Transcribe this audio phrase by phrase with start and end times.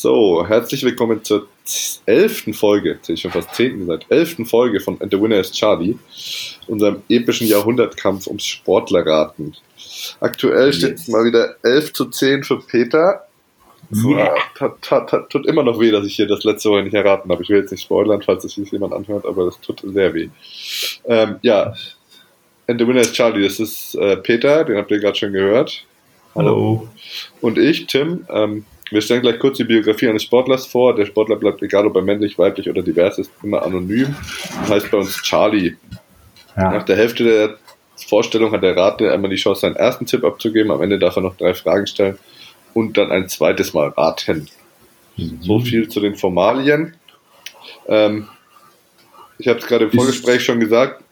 [0.00, 1.46] So, herzlich willkommen zur
[2.06, 5.52] elften Folge, hätte ich schon fast zehnten gesagt, elften Folge von And the Winner is
[5.52, 5.98] Charlie,
[6.68, 9.54] unserem epischen Jahrhundertkampf ums Sportlerraten.
[10.20, 13.26] Aktuell steht es mal wieder 11 zu 10 für Peter.
[13.94, 14.34] Yeah.
[15.28, 17.42] Tut, immer noch weh, dass ich hier das letzte Mal nicht erraten habe.
[17.42, 20.30] Ich will jetzt nicht spoilern, falls es sich jemand anhört, aber das tut sehr weh.
[21.04, 21.74] Ähm, ja,
[22.66, 25.84] And the Winner is Charlie, das ist äh, Peter, den habt ihr gerade schon gehört.
[26.34, 26.88] Hallo.
[27.42, 28.24] Und ich, Tim.
[28.30, 30.94] Ähm, wir stellen gleich kurz die Biografie eines Sportlers vor.
[30.94, 34.14] Der Sportler bleibt, egal ob er männlich, weiblich oder divers ist, immer anonym.
[34.60, 35.76] Und heißt bei uns Charlie.
[36.56, 36.72] Ja.
[36.72, 37.56] Nach der Hälfte der
[38.08, 40.72] Vorstellung hat der Rate einmal die Chance, seinen ersten Tipp abzugeben.
[40.72, 42.18] Am Ende darf er noch drei Fragen stellen
[42.74, 44.48] und dann ein zweites Mal raten.
[45.40, 46.94] So viel zu den Formalien.
[47.86, 48.28] Ähm,
[49.38, 51.02] ich habe es gerade im Vorgespräch schon gesagt.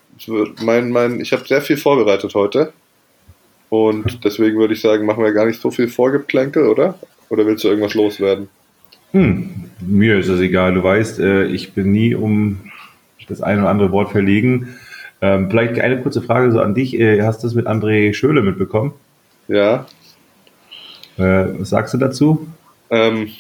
[0.63, 2.73] Mein, mein, ich habe sehr viel vorbereitet heute.
[3.71, 6.99] Und deswegen würde ich sagen, machen wir gar nicht so viel Vorgeplänkel, oder?
[7.29, 8.49] Oder willst du irgendwas loswerden?
[9.13, 10.75] Hm, mir ist das egal.
[10.75, 12.59] Du weißt, äh, ich bin nie um
[13.29, 14.77] das eine oder andere Wort verlegen.
[15.21, 16.99] Ähm, vielleicht eine kurze Frage so an dich.
[16.99, 18.93] Äh, hast du das mit André Schöle mitbekommen?
[19.49, 19.87] Ja.
[21.17, 22.49] Äh, was sagst du dazu?
[22.91, 23.31] Ähm,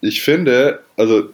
[0.00, 1.30] ich finde, also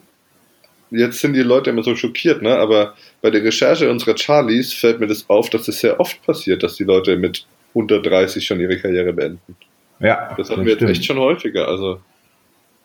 [0.91, 2.57] jetzt sind die Leute immer so schockiert, ne?
[2.57, 6.63] Aber bei der Recherche unserer Charlies fällt mir das auf, dass es sehr oft passiert,
[6.63, 9.57] dass die Leute mit unter 30 schon ihre Karriere beenden.
[10.01, 10.91] Ja, Das hatten wir jetzt stimmt.
[10.93, 11.67] echt schon häufiger.
[11.69, 11.99] Also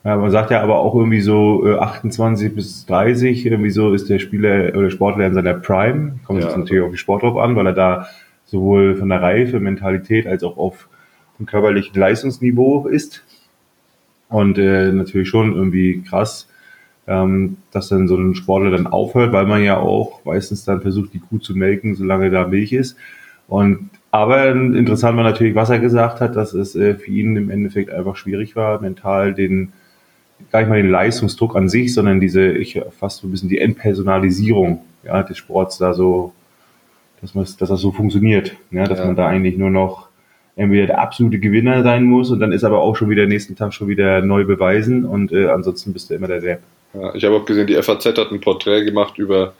[0.04, 4.10] Ja, man sagt ja aber auch irgendwie so äh, 28 bis 30, irgendwie so ist
[4.10, 6.20] der Spieler oder Sportler in seiner Prime.
[6.26, 6.48] Kommt Ja.
[6.48, 8.08] jetzt natürlich auf den Sport drauf an, weil er da
[8.46, 10.88] sowohl von der Reife, Mentalität als auch auf
[11.40, 13.24] dem körperlichen Leistungsniveau ist.
[14.30, 16.48] Und äh, natürlich schon irgendwie krass,
[17.08, 21.14] ähm, dass dann so ein Sportler dann aufhört, weil man ja auch meistens dann versucht,
[21.14, 22.98] die Kuh zu melken, solange da Milch ist.
[23.48, 27.50] Und aber interessant war natürlich, was er gesagt hat, dass es äh, für ihn im
[27.50, 29.74] Endeffekt einfach schwierig war, mental den
[30.52, 33.58] gar nicht mal den Leistungsdruck an sich, sondern diese, ich fast so ein bisschen die
[33.58, 36.32] Entpersonalisierung ja, des Sports da so,
[37.22, 39.06] dass, man, dass das so funktioniert, ja, dass Ja.
[39.06, 40.10] man da eigentlich nur noch
[40.56, 43.74] entweder der absolute Gewinner sein muss und dann ist aber auch schon wieder nächsten Tag
[43.74, 46.60] schon wieder neu beweisen und äh, ansonsten bist du immer der Depp.
[46.94, 49.54] ja, ich habe auch gesehen, die FAZ hat ein Porträt gemacht über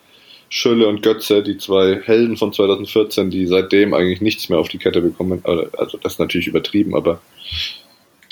[0.56, 4.78] Schölle und Götze, die zwei Helden von 2014, die seitdem eigentlich nichts mehr auf die
[4.78, 5.42] Kette bekommen.
[5.44, 7.20] Also also das ist natürlich übertrieben, aber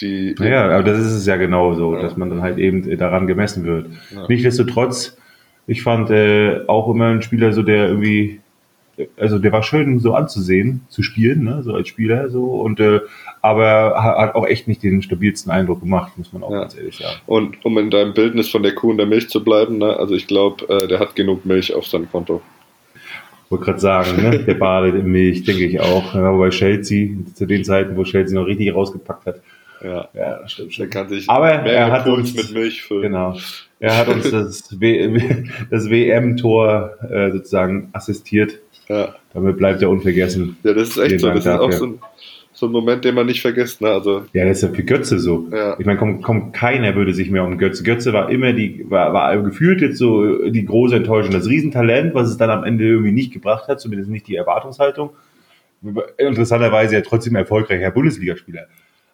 [0.01, 2.01] die Naja, aber das ist es ja genau so, Ja.
[2.03, 3.87] dass man dann halt eben äh, daran gemessen wird.
[4.13, 4.27] Ja.
[4.29, 5.17] Nichtsdestotrotz,
[5.65, 8.39] ich fand äh, auch immer ein Spieler so, der irgendwie,
[9.17, 12.99] also der war schön so anzusehen, zu spielen, ne, so als Spieler so und äh,
[13.41, 16.59] aber ha- hat auch echt nicht den stabilsten Eindruck gemacht, muss man auch Ja.
[16.61, 17.19] ganz ehrlich sagen.
[17.25, 20.13] Und um in deinem Bildnis von der Kuh und der Milch zu bleiben, ne, also
[20.13, 22.41] ich glaube, äh, der hat genug Milch auf seinem Konto.
[23.49, 26.13] Wollte gerade sagen, ne, der badet in Milch, denke ich auch.
[26.15, 29.41] Ja, bei Chelsea, zu den Zeiten, wo Chelsea noch richtig rausgepackt hat.
[29.83, 33.01] Ja, Ja, stimmt der kann sich Aber er hat Pools uns- mit Milch füllen.
[33.01, 33.35] Genau.
[33.79, 38.59] Er hat uns das, w das WM-Tor äh, sozusagen assistiert.
[38.91, 39.15] Ja.
[39.33, 40.57] Damit bleibt er unvergessen.
[40.63, 41.27] ja, das ist echt Vielen so.
[41.27, 41.77] Dank Das ist auch dafür.
[41.77, 41.99] so ein,
[42.51, 43.81] so ein Moment, den man nicht vergisst.
[43.81, 43.89] Ne?
[43.89, 45.47] Also, Ja, das ist ja für Götze so.
[45.51, 45.77] Ja.
[45.79, 47.83] Ich meine, komm, komm, keiner würde sich mehr um Götze.
[47.83, 51.31] Götze war immer die, war, war gefühlt jetzt so die große Enttäuschung.
[51.31, 55.11] Das Riesentalent, was es dann am Ende irgendwie nicht gebracht hat, zumindest nicht die Erwartungshaltung.
[56.17, 58.67] Interessanterweise ja trotzdem erfolgreicher Bundesligaspieler.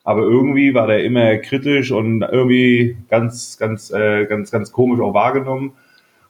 [0.04, 5.14] Aber irgendwie war der immer kritisch und irgendwie ganz, ganz, äh, ganz, ganz komisch auch
[5.14, 5.74] wahrgenommen.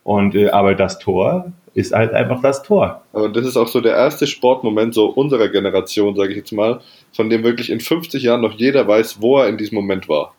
[0.04, 3.04] Und äh, aber das Tor ist halt einfach das Tor.
[3.14, 6.82] aber das ist auch so der erste Sportmoment so unserer Generation, sage ich jetzt mal,
[7.14, 10.34] von dem wirklich in 50 Jahren noch jeder weiß, wo er in diesem Moment war.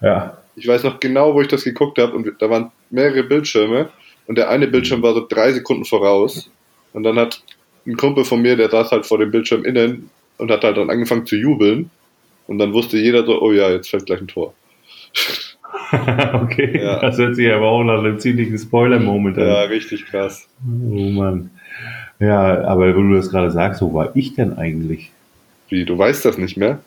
[0.00, 3.88] Ja, Ich weiß noch genau, wo ich das geguckt habe und da waren mehrere Bildschirme
[4.28, 6.48] und der eine Bildschirm war so drei Sekunden voraus
[6.92, 7.42] und dann hat
[7.88, 10.90] ein Kumpel von mir, der saß halt vor dem Bildschirm innen und hat halt dann
[10.90, 11.90] angefangen zu jubeln
[12.46, 14.54] und dann wusste jeder so, oh ja, jetzt fällt gleich ein Tor.
[16.42, 16.80] okay.
[16.82, 17.00] Ja.
[17.00, 19.46] Das hört sich aber auch nach einem ziemlichen Spoiler-Moment an.
[19.46, 20.48] Ja, richtig krass.
[20.66, 21.50] Oh Mann.
[22.20, 25.10] Ja, aber wo du das gerade sagst, wo war ich denn eigentlich?
[25.68, 26.78] Wie, du weißt das nicht mehr?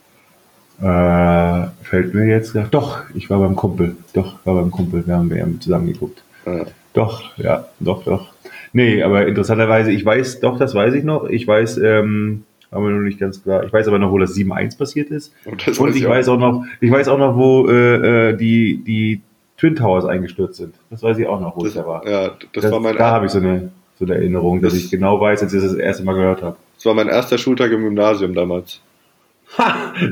[0.80, 2.70] Äh, fällt mir jetzt gerade.
[2.70, 3.96] Doch, ich war beim Kumpel.
[4.14, 5.06] Doch, war beim Kumpel.
[5.06, 6.24] Wir haben WM zusammen geguckt.
[6.46, 6.66] Ja.
[6.94, 8.34] Doch, ja, doch, doch.
[8.74, 11.26] Nee, aber interessanterweise, ich weiß, doch, das weiß ich noch.
[11.26, 13.64] Ich weiß, ähm, war mir noch nicht ganz klar.
[13.64, 15.34] Ich weiß aber noch, wo das 7-1 passiert ist.
[15.46, 16.12] Und, das Und ich auch.
[16.12, 19.22] weiß auch noch, ich weiß auch noch, wo äh, äh, die, die
[19.58, 20.76] Twin Towers eingestürzt sind.
[20.90, 22.08] Das weiß ich auch noch, wo das, ich da war.
[22.08, 24.84] ja, das, Das, war mein, da habe ich so eine, so eine Erinnerung, dass Das-
[24.84, 26.58] ich genau weiß, als ich das das erste Mal gehört habe.
[26.76, 28.82] das war mein erster Schultag im Gymnasium damals.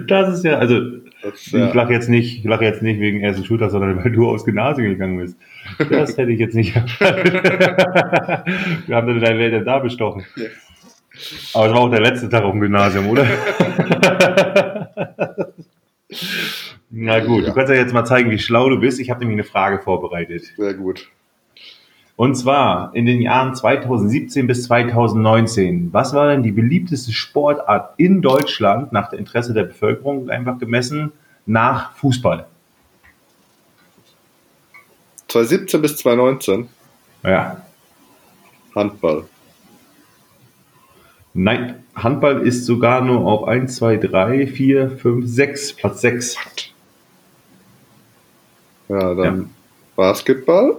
[0.08, 0.80] Das ist ja, also
[1.22, 4.12] Das, ich ja, lache jetzt nicht, ich lache jetzt nicht wegen ersten Schultag, sondern weil
[4.14, 5.38] du aufs Gymnasium gegangen bist.
[5.90, 6.74] Das hätte ich jetzt nicht.
[7.00, 10.24] Wir haben dann deine Eltern da bestochen.
[10.38, 10.46] Ja.
[11.54, 13.26] Aber es war auch der letzte Tag auf dem Gymnasium, oder?
[16.90, 17.50] Na gut, Ja.
[17.50, 19.00] du kannst ja jetzt mal zeigen, wie schlau du bist.
[19.00, 20.44] Ich habe nämlich eine Frage vorbereitet.
[20.58, 21.10] Sehr gut.
[22.16, 25.90] Und zwar in den Jahren 2017 bis 2019.
[25.92, 31.12] Was war denn die beliebteste Sportart in Deutschland nach der Interesse der Bevölkerung einfach gemessen
[31.46, 32.46] nach Fußball?
[35.28, 36.70] 2017 bis 2019
[37.24, 37.62] Ja.
[38.74, 39.26] Handball.
[41.38, 46.38] Nein, Handball ist sogar nur auf 1, 2, 3, 4, 5, 6, Platz 6.
[48.88, 49.50] Ja, dann
[49.98, 50.78] Basketball.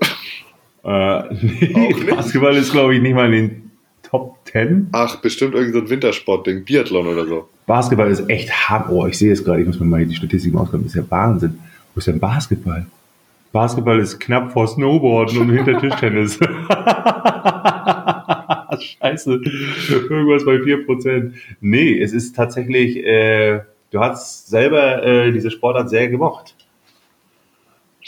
[0.82, 1.94] Äh, nee?
[2.08, 3.70] Basketball ist, glaube ich, nicht mal in den
[4.02, 4.88] Top 10.
[4.92, 7.48] Ach, bestimmt irgendein so ein Wintersportding, Biathlon oder so.
[7.66, 8.88] Basketball ist echt hart.
[8.88, 9.60] Oh, ich sehe es gerade.
[9.60, 10.84] Ich muss mir mal die Statistiken ausgaben.
[10.84, 11.58] Das ist ja Wahnsinn.
[11.94, 12.86] Wo ist denn Basketball?
[13.52, 16.38] Basketball ist knapp vor Snowboarden und hinter Tischtennis.
[18.80, 19.40] Scheiße.
[19.90, 21.32] Irgendwas bei 4%.
[21.60, 26.54] Nee, es ist tatsächlich, äh, du hast selber äh, diese Sportart sehr gemocht.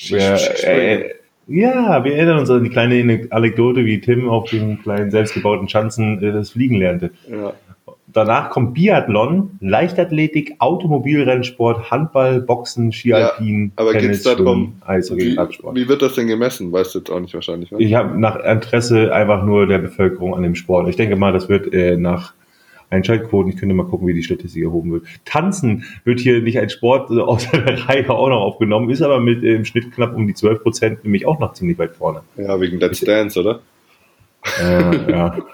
[0.09, 1.15] Wir, äh,
[1.49, 6.23] ja, wir erinnern uns an die kleine Anekdote, wie Tim auf den kleinen selbstgebauten Schanzen
[6.23, 7.11] äh, das Fliegen lernte.
[7.29, 7.55] ja.
[8.11, 15.35] Danach kommt Biathlon, Leichtathletik, Automobilrennsport, Handball, Boxen, Skialpin, Aber geht Tennis, es darum, Eishockey, wie,
[15.35, 15.77] Radsport.
[15.77, 16.73] wie wird das denn gemessen?
[16.73, 17.71] Weißt du jetzt auch nicht wahrscheinlich.
[17.71, 17.79] Ne?
[17.81, 20.89] Ich habe nach Interesse einfach nur der Bevölkerung an dem Sport.
[20.89, 22.33] Ich denke mal, das wird äh, nach
[22.91, 25.05] Einschaltquoten, ich könnte mal gucken, wie die Statistik erhoben wird.
[25.27, 29.21] Tanzen wird hier nicht als Sport äh, aus der Reihe auch noch aufgenommen, ist aber
[29.21, 32.23] mit äh, im Schnitt knapp um die 12 Prozent nämlich auch noch ziemlich weit vorne.
[32.37, 33.61] Ja, wegen Let's Dance, oder?
[34.61, 35.37] Äh, ja.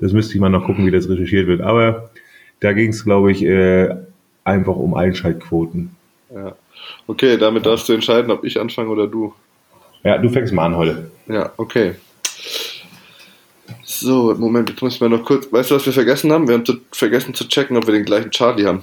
[0.00, 1.60] Das müsste ich mal noch gucken, wie das recherchiert wird.
[1.60, 2.10] Aber
[2.60, 3.94] da ging es, glaube ich, äh,
[4.44, 5.90] einfach um Einschaltquoten.
[6.34, 6.54] Ja.
[7.06, 9.34] Okay, damit darfst du entscheiden, ob ich anfange oder du.
[10.04, 11.10] Ja, du fängst mal an heute.
[11.26, 11.94] Ja, okay.
[13.82, 15.50] So, Moment, jetzt muss ich mal noch kurz.
[15.52, 16.46] Weißt du, was wir vergessen haben?
[16.46, 18.82] Wir haben zu, vergessen zu checken, ob wir den gleichen Charlie haben.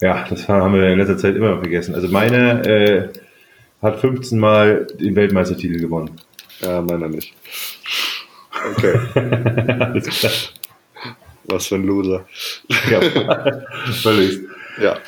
[0.00, 1.94] Ja, das haben wir in letzter Zeit immer vergessen.
[1.94, 3.08] Also meine äh,
[3.82, 6.10] hat 15 Mal den Weltmeistertitel gewonnen.
[6.60, 7.34] Ja, meiner nicht.
[8.72, 8.98] Okay,
[9.80, 10.32] Alles klar.
[11.44, 12.26] was für ein Loser.
[12.90, 13.00] Ja,
[14.02, 14.40] völlig.
[14.80, 14.98] Ja.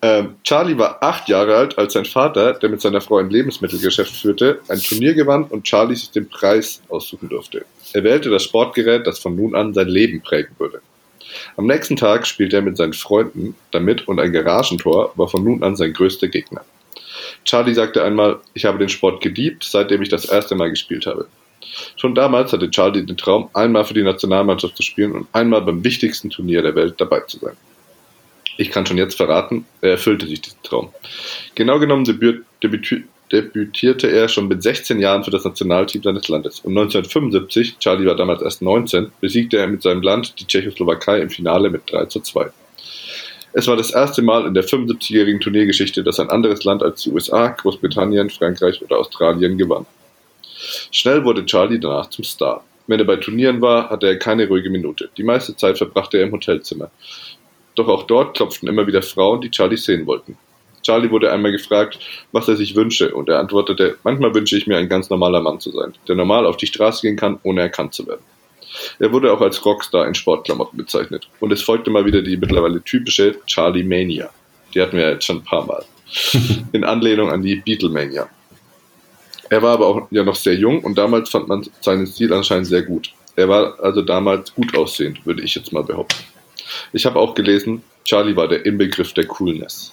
[0.00, 4.14] Ähm, Charlie war acht Jahre alt, als sein Vater, der mit seiner Frau ein Lebensmittelgeschäft
[4.14, 7.64] führte, ein Turnier gewann und Charlie sich den Preis aussuchen durfte.
[7.94, 10.80] Er wählte das Sportgerät, das von nun an sein Leben prägen würde.
[11.56, 15.62] Am nächsten Tag spielte er mit seinen Freunden damit und ein Garagentor war von nun
[15.64, 16.64] an sein größter Gegner.
[17.44, 21.26] Charlie sagte einmal, ich habe den Sport geliebt, seitdem ich das erste Mal gespielt habe.
[21.96, 25.84] Schon damals hatte Charlie den Traum, einmal für die Nationalmannschaft zu spielen und einmal beim
[25.84, 27.56] wichtigsten Turnier der Welt dabei zu sein.
[28.56, 30.90] Ich kann schon jetzt verraten, er erfüllte sich diesen Traum.
[31.54, 36.60] Genau genommen debüt, debüt, debütierte er schon mit 16 Jahren für das Nationalteam seines Landes.
[36.60, 41.30] Und 1975, Charlie war damals erst 19, besiegte er mit seinem Land die Tschechoslowakei im
[41.30, 42.50] Finale mit 3 zu 2.
[43.52, 47.10] Es war das erste Mal in der 75-jährigen Turniergeschichte, dass ein anderes Land als die
[47.10, 49.86] USA, Großbritannien, Frankreich oder Australien gewann.
[50.90, 52.64] Schnell wurde Charlie danach zum Star.
[52.86, 55.10] Wenn er bei Turnieren war, hatte er keine ruhige Minute.
[55.16, 56.90] Die meiste Zeit verbrachte er im Hotelzimmer.
[57.74, 60.36] Doch auch dort klopften immer wieder Frauen, die Charlie sehen wollten.
[60.82, 61.98] Charlie wurde einmal gefragt,
[62.32, 65.60] was er sich wünsche, und er antwortete, manchmal wünsche ich mir ein ganz normaler Mann
[65.60, 68.22] zu sein, der normal auf die Straße gehen kann, ohne erkannt zu werden.
[68.98, 71.28] Er wurde auch als Rockstar in Sportklamotten bezeichnet.
[71.40, 74.30] Und es folgte mal wieder die mittlerweile typische Charlie Mania.
[74.74, 75.84] Die hatten wir ja jetzt schon ein paar Mal.
[76.72, 78.28] In Anlehnung an die Beatlemania.
[79.50, 82.66] Er war aber auch ja noch sehr jung und damals fand man seinen Stil anscheinend
[82.66, 83.12] sehr gut.
[83.36, 86.24] Er war also damals gut aussehend, würde ich jetzt mal behaupten.
[86.92, 89.92] Ich habe auch gelesen, Charlie war der Inbegriff der Coolness.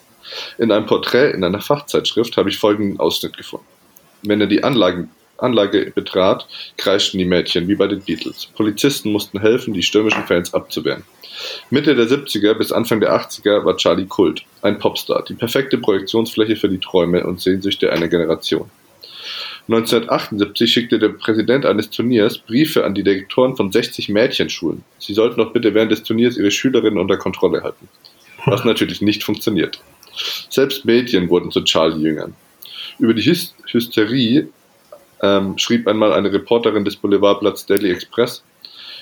[0.57, 3.65] In einem Porträt in einer Fachzeitschrift habe ich folgenden Ausschnitt gefunden.
[4.23, 6.47] Wenn er die Anlagen, Anlage betrat,
[6.77, 8.47] kreischten die Mädchen wie bei den Beatles.
[8.55, 11.03] Polizisten mussten helfen, die stürmischen Fans abzuwehren.
[11.69, 16.55] Mitte der 70er bis Anfang der 80er war Charlie Kult, ein Popstar, die perfekte Projektionsfläche
[16.55, 18.69] für die Träume und Sehnsüchte einer Generation.
[19.67, 24.83] 1978 schickte der Präsident eines Turniers Briefe an die Direktoren von 60 Mädchenschulen.
[24.99, 27.89] Sie sollten doch bitte während des Turniers ihre Schülerinnen unter Kontrolle halten.
[28.45, 29.81] Was natürlich nicht funktioniert.
[30.49, 32.35] Selbst Mädchen wurden zu Charlie-Jüngern.
[32.99, 34.47] Über die Hys Hysterie
[35.21, 38.43] ähm, schrieb einmal eine Reporterin des Boulevardblatts Daily Express,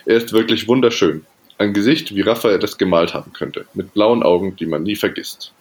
[0.06, 1.26] er ist wirklich wunderschön.
[1.58, 5.54] Ein Gesicht, wie Raphael das gemalt haben könnte, mit blauen Augen, die man nie vergisst.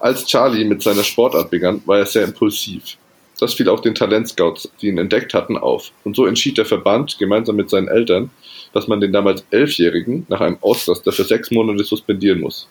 [0.00, 2.96] Als Charlie mit seiner Sportart begann, war er sehr impulsiv.
[3.42, 5.90] Das fiel auch den Talentscouts, die ihn entdeckt hatten, auf.
[6.04, 8.30] Und so entschied der Verband gemeinsam mit seinen Eltern,
[8.72, 12.68] dass man den damals Elfjährigen nach einem Ausraster für sechs Monate suspendieren muss.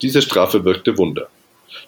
[0.00, 1.28] Diese Strafe wirkte Wunder.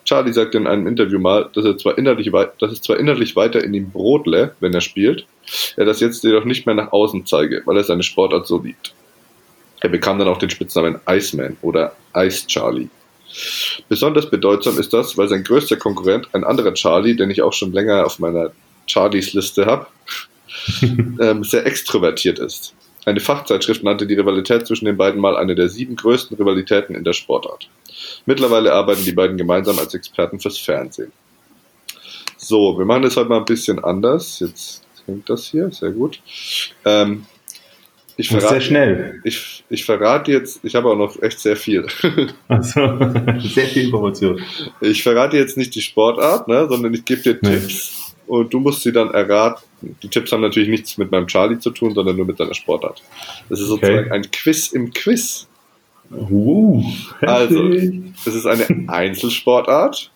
[0.05, 3.65] Charlie sagte in einem Interview mal, dass, er zwar innerlich dass es zwar innerlich weiter
[3.65, 5.25] in ihm brodle, wenn er spielt,
[5.79, 8.93] er das jetzt jedoch nicht mehr nach außen zeige, weil er seine Sportart so liebt.
[9.81, 12.89] Er bekam dann auch den Spitznamen Iceman oder Ice Charlie.
[13.89, 17.73] Besonders bedeutsam ist das, weil sein größter Konkurrent, ein anderer Charlie, den ich auch schon
[17.73, 18.53] länger auf meiner
[18.87, 19.87] Charlies Liste habe,
[20.83, 22.75] ähm, sehr extrovertiert ist.
[23.05, 27.05] Eine Fachzeitschrift nannte die Rivalität zwischen den beiden mal eine der sieben größten Rivalitäten in
[27.05, 27.69] der Sportart.
[28.27, 31.13] Mittlerweile arbeiten die beiden gemeinsam als Experten fürs Fernsehen.
[32.37, 34.41] So, wir machen das heute mal ein bisschen anders.
[34.41, 36.21] Jetzt klingt das hier, sehr gut.
[36.85, 37.27] Ähm,
[38.19, 39.21] ich verrate, sehr schnell.
[39.25, 41.87] ich, ich verrate jetzt, ich habe auch noch echt sehr viel.
[42.49, 42.81] Also,
[43.41, 44.41] sehr viel Information.
[44.81, 47.57] Ich verrate jetzt nicht die Sportart, ne, sondern ich gebe dir Nee.
[47.59, 49.63] Tipps und du musst sie dann erraten.
[50.03, 53.03] Die Tipps haben natürlich nichts mit meinem Charlie zu tun, sondern nur mit deiner Sportart.
[53.49, 53.87] Das ist Okay.
[53.87, 55.47] sozusagen ein Quiz im Quiz.
[56.11, 56.83] Uh,
[57.21, 60.11] Also, es ist eine Einzelsportart,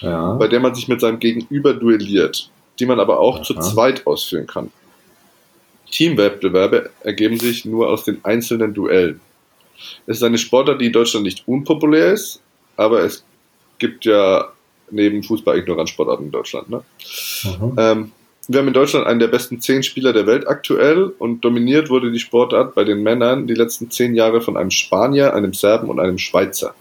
[0.00, 0.32] ja.
[0.34, 3.60] bei der man sich mit seinem Gegenüber duelliert, die man aber auch zu Aha.
[3.62, 4.70] zweit ausführen kann.
[5.94, 9.20] Teamwettbewerbe ergeben sich nur aus den einzelnen Duellen.
[10.06, 12.40] Es ist eine Sportart, die in Deutschland nicht unpopulär ist,
[12.76, 13.24] aber es
[13.78, 14.48] gibt ja
[14.90, 16.68] neben Fußball Ignoranzsportarten in Deutschland.
[16.68, 16.82] Ne?
[17.44, 17.72] Aha.
[17.78, 18.12] Ähm,
[18.48, 22.10] wir haben in Deutschland einen der besten zehn Spieler der Welt aktuell und dominiert wurde
[22.12, 26.00] die Sportart bei den Männern die letzten zehn Jahre von einem Spanier, einem Serben und
[26.00, 26.74] einem Schweizer.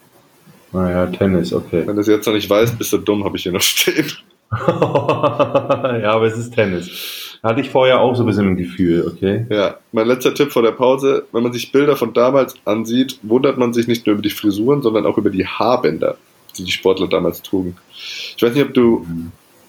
[0.74, 1.84] Naja, Tennis, okay.
[1.86, 4.12] Wenn du es jetzt noch nicht weißt, bist du dumm, habe ich hier noch stehen.
[4.52, 7.33] ja, aber es ist Tennis.
[7.44, 9.46] Hatte ich vorher auch so ein bisschen im Gefühl, okay?
[9.50, 11.26] Ja, mein letzter Tipp vor der Pause.
[11.34, 14.82] Wenn man sich Bilder von damals ansieht, wundert man sich nicht nur über die Frisuren,
[14.82, 16.16] sondern auch über die Haarbänder,
[16.58, 17.76] die die Sportler damals trugen.
[17.92, 19.06] Ich weiß nicht, ob du.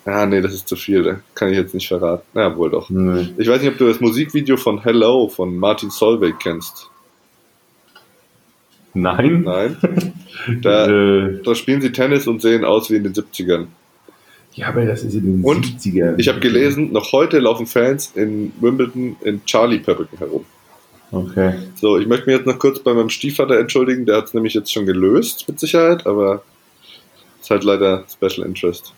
[0.05, 2.23] Ah, nee, das ist zu viel, da kann ich jetzt nicht verraten.
[2.35, 2.91] Na, wohl doch.
[2.91, 3.25] Nö.
[3.39, 6.89] Ich weiß nicht, ob du das Musikvideo von Hello von Martin Solveig kennst.
[8.93, 9.43] Nein?
[9.43, 9.77] Nein?
[10.61, 13.69] Da, äh, da spielen sie Tennis und sehen aus wie in den 70ern.
[14.55, 16.15] Ja, aber das ist in den Und 70ern.
[16.19, 20.45] Ich habe gelesen, noch heute laufen Fans in Wimbledon in Charlie-Perücken herum.
[21.11, 21.55] Okay.
[21.81, 24.55] So, ich möchte mich jetzt noch kurz bei meinem Stiefvater entschuldigen, der hat es nämlich
[24.55, 26.43] jetzt schon gelöst, mit Sicherheit, aber
[27.41, 28.93] ist halt leider Special Interest.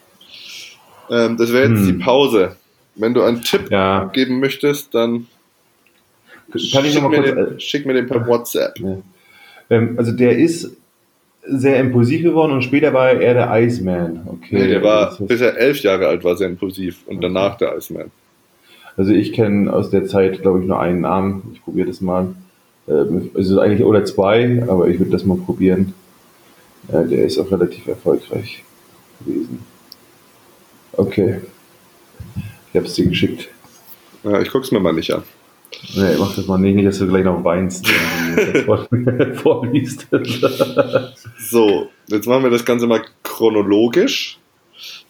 [1.11, 1.87] Ähm, das wäre jetzt Hm.
[1.99, 2.57] die Pause.
[2.95, 4.05] Wenn du einen Tipp Ja.
[4.13, 5.27] geben möchtest, dann
[6.51, 7.49] Kann ich schick, noch mal mir kurz.
[7.51, 8.79] den, schick mir den per WhatsApp.
[8.79, 8.97] Ja.
[9.69, 10.71] Ähm, also der ist
[11.49, 14.21] sehr impulsiv geworden und später war er der Iceman.
[14.27, 14.49] Okay.
[14.51, 18.11] Nee, der war, bis er elf Jahre alt war, sehr impulsiv und danach der Iceman.
[18.97, 21.51] Also ich kenne aus der Zeit, glaube ich, nur einen Namen.
[21.55, 22.35] Ich probiere das mal.
[22.89, 25.93] Ähm, Also eigentlich oder zwei, aber ich würde das mal probieren.
[26.89, 28.63] Äh, Der ist auch relativ erfolgreich
[29.25, 29.61] gewesen.
[30.93, 31.41] Okay.
[32.71, 33.49] Ich habe es dir geschickt.
[34.25, 35.23] Ja, ich guck's mir mal nicht an.
[35.95, 37.87] Nee, mach das mal nicht, nicht dass du gleich noch weinst,
[38.35, 40.07] wenn du vorliest.
[41.39, 44.39] So, jetzt machen wir das Ganze mal chronologisch.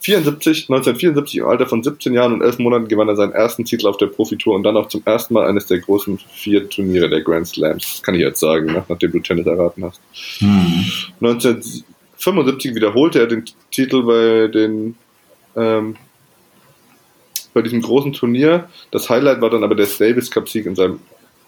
[0.00, 3.88] 74, 1974 im Alter von 17 Jahren und 11 Monaten gewann er seinen ersten Titel
[3.88, 7.22] auf der Profitour und dann auch zum ersten Mal eines der großen vier Turniere der
[7.22, 7.94] Grand Slams.
[7.94, 10.00] Das kann ich jetzt sagen, ne, nachdem du Tennis erraten hast.
[10.38, 10.84] Hm.
[11.20, 14.94] 1975 wiederholte er den Titel bei den
[15.56, 15.96] ähm,
[17.56, 18.68] bei diesem großen Turnier.
[18.90, 21.00] Das Highlight war dann aber der Davis Cup Sieg in seinem,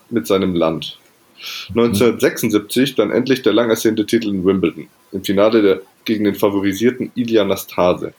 [0.08, 0.98] mit seinem Land.
[1.68, 4.88] 1976 dann endlich der lang ersehnte Titel in Wimbledon.
[5.12, 8.14] Im Finale der, gegen den favorisierten Ilya Nastase.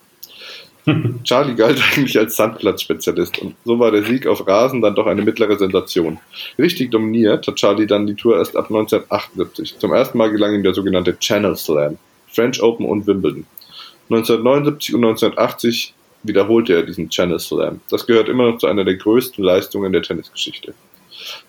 [1.23, 5.23] Charlie galt eigentlich als Sandplatzspezialist und so war der Sieg auf Rasen dann doch eine
[5.23, 6.19] mittlere Sensation.
[6.59, 9.79] Richtig dominiert hat Charlie dann die Tour erst ab 1978.
[9.79, 13.47] Zum ersten Mal gelang ihm der sogenannte Channel Slam, French Open und Wimbledon.
[14.09, 17.81] 1979 und 1980 wiederholte er diesen Channel Slam.
[17.89, 20.73] Das gehört immer noch zu einer der größten Leistungen der Tennisgeschichte.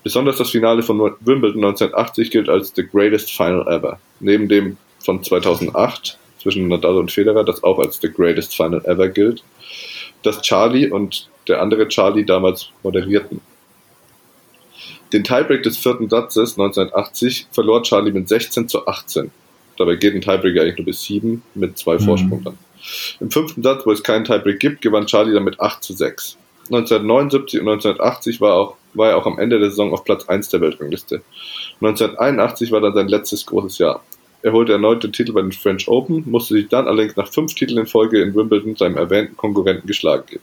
[0.03, 4.00] Besonders das Finale von Wimbledon 1980 gilt als the greatest final ever.
[4.21, 9.09] Neben dem von 2008 zwischen Nadal und Federer, das auch als the greatest final ever
[9.09, 9.43] gilt,
[10.23, 13.41] das Charlie und der andere Charlie damals moderierten.
[15.12, 19.31] Den Tiebreak des vierten Satzes 1980 verlor Charlie mit 16 zu 18.
[19.77, 22.00] Dabei geht ein Tiebreak eigentlich nur bis 7 mit zwei Mhm.
[22.00, 22.59] Vorsprung dann.
[23.21, 26.37] Im fünften Satz, wo es keinen Tiebreak gibt, gewann Charlie dann mit 8 zu 6.
[26.71, 30.51] 1979 und 1980 war, auch, war er auch am Ende der Saison auf Platz 1
[30.51, 31.23] der Weltrangliste.
[31.81, 34.03] 1981 war dann sein letztes großes Jahr.
[34.43, 37.55] Er holte erneut den Titel bei den French Open, musste sich dann allerdings nach fünf
[37.55, 40.43] Titeln in Folge in Wimbledon seinem erwähnten Konkurrenten geschlagen geben.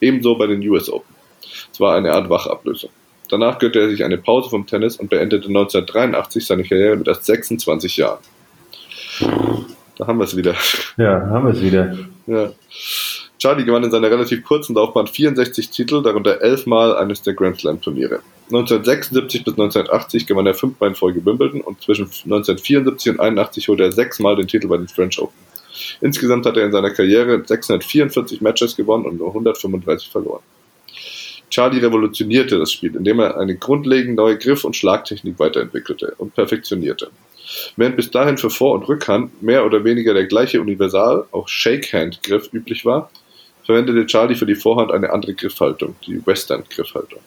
[0.00, 1.14] Ebenso bei den US Open.
[1.72, 2.90] Es war eine Art Wachablösung.
[3.28, 7.24] Danach gönnte er sich eine Pause vom Tennis und beendete 1983 seine Karriere mit erst
[7.24, 8.20] 26 Jahren.
[9.96, 10.54] Da haben wir es wieder.
[10.96, 11.96] Ja, haben wir es wieder.
[12.26, 12.52] Ja.
[13.38, 17.80] Charlie gewann in seiner relativ kurzen Laufbahn 64 Titel, darunter elfmal eines der Grand Slam
[17.80, 18.20] Turniere.
[18.46, 23.84] 1976 bis 1980 gewann er fünfmal in Folge Wimbledon und zwischen 1974 und 81 holte
[23.84, 25.34] er sechsmal den Titel bei den French Open.
[26.00, 30.42] Insgesamt hat er in seiner Karriere 644 Matches gewonnen und nur 135 verloren.
[31.50, 37.10] Charlie revolutionierte das Spiel, indem er eine grundlegend neue Griff- und Schlagtechnik weiterentwickelte und perfektionierte.
[37.76, 42.52] Während bis dahin für Vor- und Rückhand mehr oder weniger der gleiche Universal, auch Shakehand-Griff
[42.52, 43.10] üblich war,
[43.64, 47.20] verwendete Charlie für die Vorhand eine andere Griffhaltung, die Western-Griffhaltung.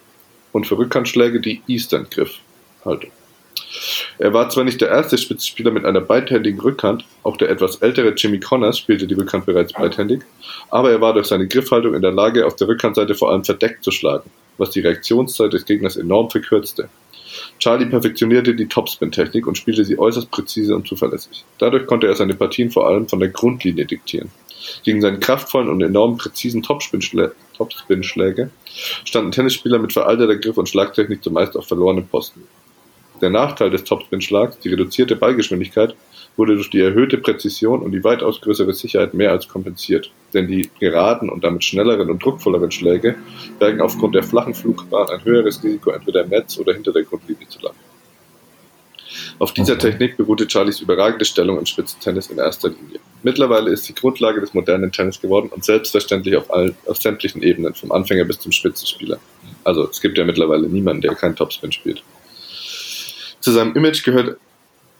[0.51, 3.11] Und für Rückhandschläge die Eastern-Griffhaltung.
[4.19, 8.13] Er war zwar nicht der erste Spitzenspieler mit einer beidhändigen Rückhand, auch der etwas ältere
[8.15, 10.23] Jimmy Connors spielte die Rückhand bereits beidhändig,
[10.69, 13.83] aber er war durch seine Griffhaltung in der Lage, auf der Rückhandseite vor allem verdeckt
[13.83, 16.89] zu schlagen, was die Reaktionszeit des Gegners enorm verkürzte.
[17.59, 21.43] Charlie perfektionierte die Topspin-Technik und spielte sie äußerst präzise und zuverlässig.
[21.57, 24.29] Dadurch konnte er seine Partien vor allem von der Grundlinie diktieren.
[24.83, 28.49] Gegen seine kraftvollen und enorm präzisen Topspin-Schläge
[29.05, 32.43] standen Tennisspieler mit veralteter Griff- und Schlagtechnik zumeist auf verlorenen Posten.
[33.21, 35.95] Der Nachteil des Topspin-Schlags, die reduzierte Ballgeschwindigkeit,
[36.37, 40.69] wurde durch die erhöhte Präzision und die weitaus größere Sicherheit mehr als kompensiert, denn die
[40.79, 43.15] geraden und damit schnelleren und druckvolleren Schläge
[43.59, 47.47] bergen aufgrund der flachen Flugbahn ein höheres Risiko, entweder im Netz oder hinter der Grundlinie
[47.49, 47.79] zu landen.
[49.39, 49.91] Auf dieser okay.
[49.91, 52.99] Technik beruhte Charlies überragende Stellung im Spitzentennis in erster Linie.
[53.23, 57.73] Mittlerweile ist sie Grundlage des modernen Tennis geworden und selbstverständlich auf, allen, auf sämtlichen Ebenen,
[57.73, 59.19] vom Anfänger bis zum Spitzenspieler.
[59.63, 62.03] Also es gibt ja mittlerweile niemanden, der keinen Topspin spielt.
[63.39, 64.37] Zu seinem Image gehört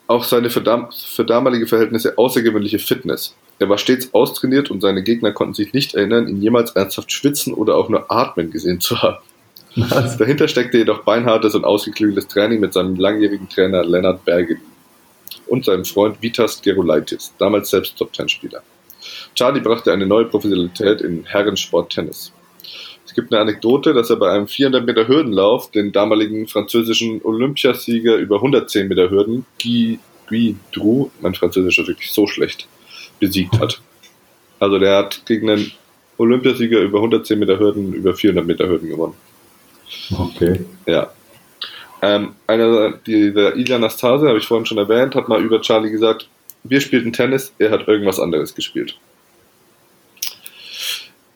[0.08, 3.36] auch seine für, dam für damalige Verhältnisse außergewöhnliche Fitness.
[3.60, 7.54] Er war stets austrainiert und seine Gegner konnten sich nicht erinnern, ihn jemals ernsthaft schwitzen
[7.54, 9.18] oder auch nur atmen gesehen zu haben.
[9.76, 10.18] Was?
[10.18, 14.58] Dahinter steckte jedoch beinhartes und ausgeklügeltes Training mit seinem langjährigen Trainer Lennart Berge
[15.48, 18.64] und seinem Freund Vitas Gerulaitis, damals selbst Top-Ten-Spieler.
[19.36, 22.32] Charlie brachte eine neue Professionalität in Herrensport-Tennis.
[23.08, 28.18] Es gibt eine Anekdote, dass er bei einem 400 Meter Hürdenlauf den damaligen französischen Olympiasieger
[28.18, 29.98] über 110 Meter Hürden, Guy,
[30.28, 32.68] Guy Drou, mein Französisch ist wirklich so schlecht,
[33.20, 33.82] besiegt hat.
[34.60, 35.72] Also der hat gegen einen
[36.18, 39.14] Olympiasieger über 110 Meter Hürden über 400 Meter Hürden gewonnen.
[40.12, 40.66] Okay.
[40.86, 41.10] Ja.
[42.02, 45.92] Ähm, einer, die, der Ilya Nastase, habe ich vorhin schon erwähnt, hat mal über Charlie
[45.92, 46.28] gesagt,
[46.64, 48.98] wir spielten Tennis, er hat irgendwas anderes gespielt.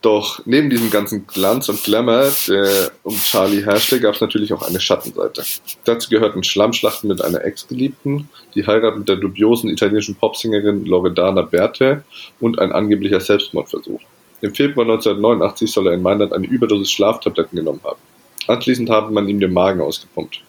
[0.01, 4.63] Doch neben diesem ganzen Glanz und Glamour, der um Charlie herrschte, gab es natürlich auch
[4.63, 5.43] eine Schattenseite.
[5.83, 12.03] Dazu gehörten Schlammschlachten mit einer Ex-Geliebten, die Heirat mit der dubiosen italienischen Popsängerin Loredana Berthe
[12.39, 14.01] und ein angeblicher Selbstmordversuch.
[14.41, 17.99] Im Februar 1989 soll er in Mailand eine Überdosis Schlaftabletten genommen haben.
[18.47, 20.41] Anschließend habe man ihm den Magen ausgepumpt.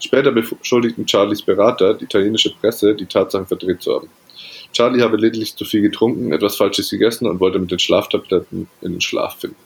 [0.00, 4.10] Später beschuldigten Charlies Berater die italienische Presse, die Tatsachen verdreht zu haben.
[4.72, 8.92] Charlie habe lediglich zu viel getrunken, etwas Falsches gegessen und wollte mit den Schlaftabletten in
[8.92, 9.56] den Schlaf finden.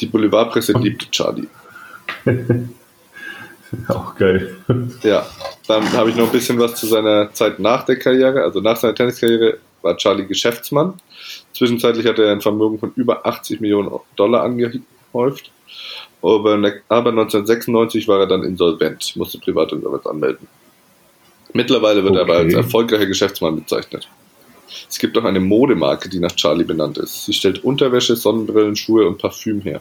[0.00, 1.48] Die Boulevardpresse liebte Charlie.
[3.88, 4.56] Auch geil.
[5.02, 5.26] Ja,
[5.66, 8.42] dann habe ich noch ein bisschen was zu seiner Zeit nach der Karriere.
[8.42, 10.94] Also nach seiner Tenniskarriere war Charlie Geschäftsmann.
[11.52, 15.50] Zwischenzeitlich hatte er ein Vermögen von über 80 Millionen Dollar angehäuft.
[16.22, 20.48] Aber, 1996 war er dann insolvent, musste Privatinsolvenz anmelden.
[21.56, 22.20] Mittlerweile wird okay.
[22.20, 24.08] er aber als erfolgreicher Geschäftsmann bezeichnet.
[24.90, 27.24] Es gibt auch eine Modemarke, die nach Charlie benannt ist.
[27.24, 29.80] Sie stellt Unterwäsche, Sonnenbrillen, Schuhe und Parfüm her.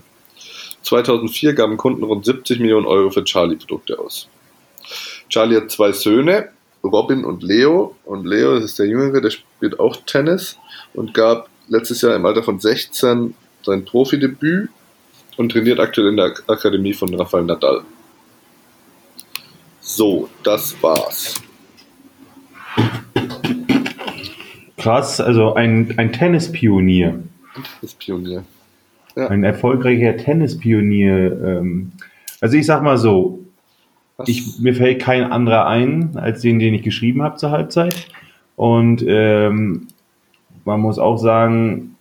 [0.84, 4.30] 2004 gaben Kunden rund 70 Millionen Euro für Charlie-Produkte aus.
[5.28, 6.50] Charlie hat zwei Söhne,
[6.82, 7.96] Robin und Leo.
[8.06, 10.58] Und Leo, ist der Jüngere, der spielt auch Tennis
[10.94, 13.34] und gab letztes Jahr im Alter von 16
[13.64, 14.70] sein Profidebüt
[15.36, 17.82] und trainiert aktuell in der Akademie von Rafael Nadal.
[19.82, 21.42] So, das war's.
[24.86, 27.20] Krass, also ein, ein Tennispionier.
[27.56, 28.44] Ein Tennispionier.
[29.16, 29.30] Ja.
[29.30, 31.42] Ein erfolgreicher Tennispionier.
[31.44, 31.94] Ähm,
[32.40, 33.40] also ich sag mal so,
[34.28, 38.10] ich, mir fällt kein anderer ein, als den, den ich geschrieben habe zur Halbzeit.
[38.56, 39.88] Und ähm,
[40.66, 41.96] man muss auch sagen,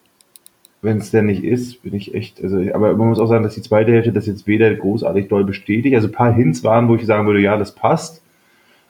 [0.82, 3.54] wenn es denn nicht ist, bin ich echt, also, aber man muss auch sagen, dass
[3.54, 5.96] die zweite Hälfte das jetzt weder großartig doll bestätigt.
[5.96, 8.20] Also ein paar Hints waren, wo ich sagen würde, ja, das passt,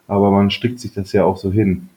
[0.09, 1.91] aber man strickt sich das ja auch so hin.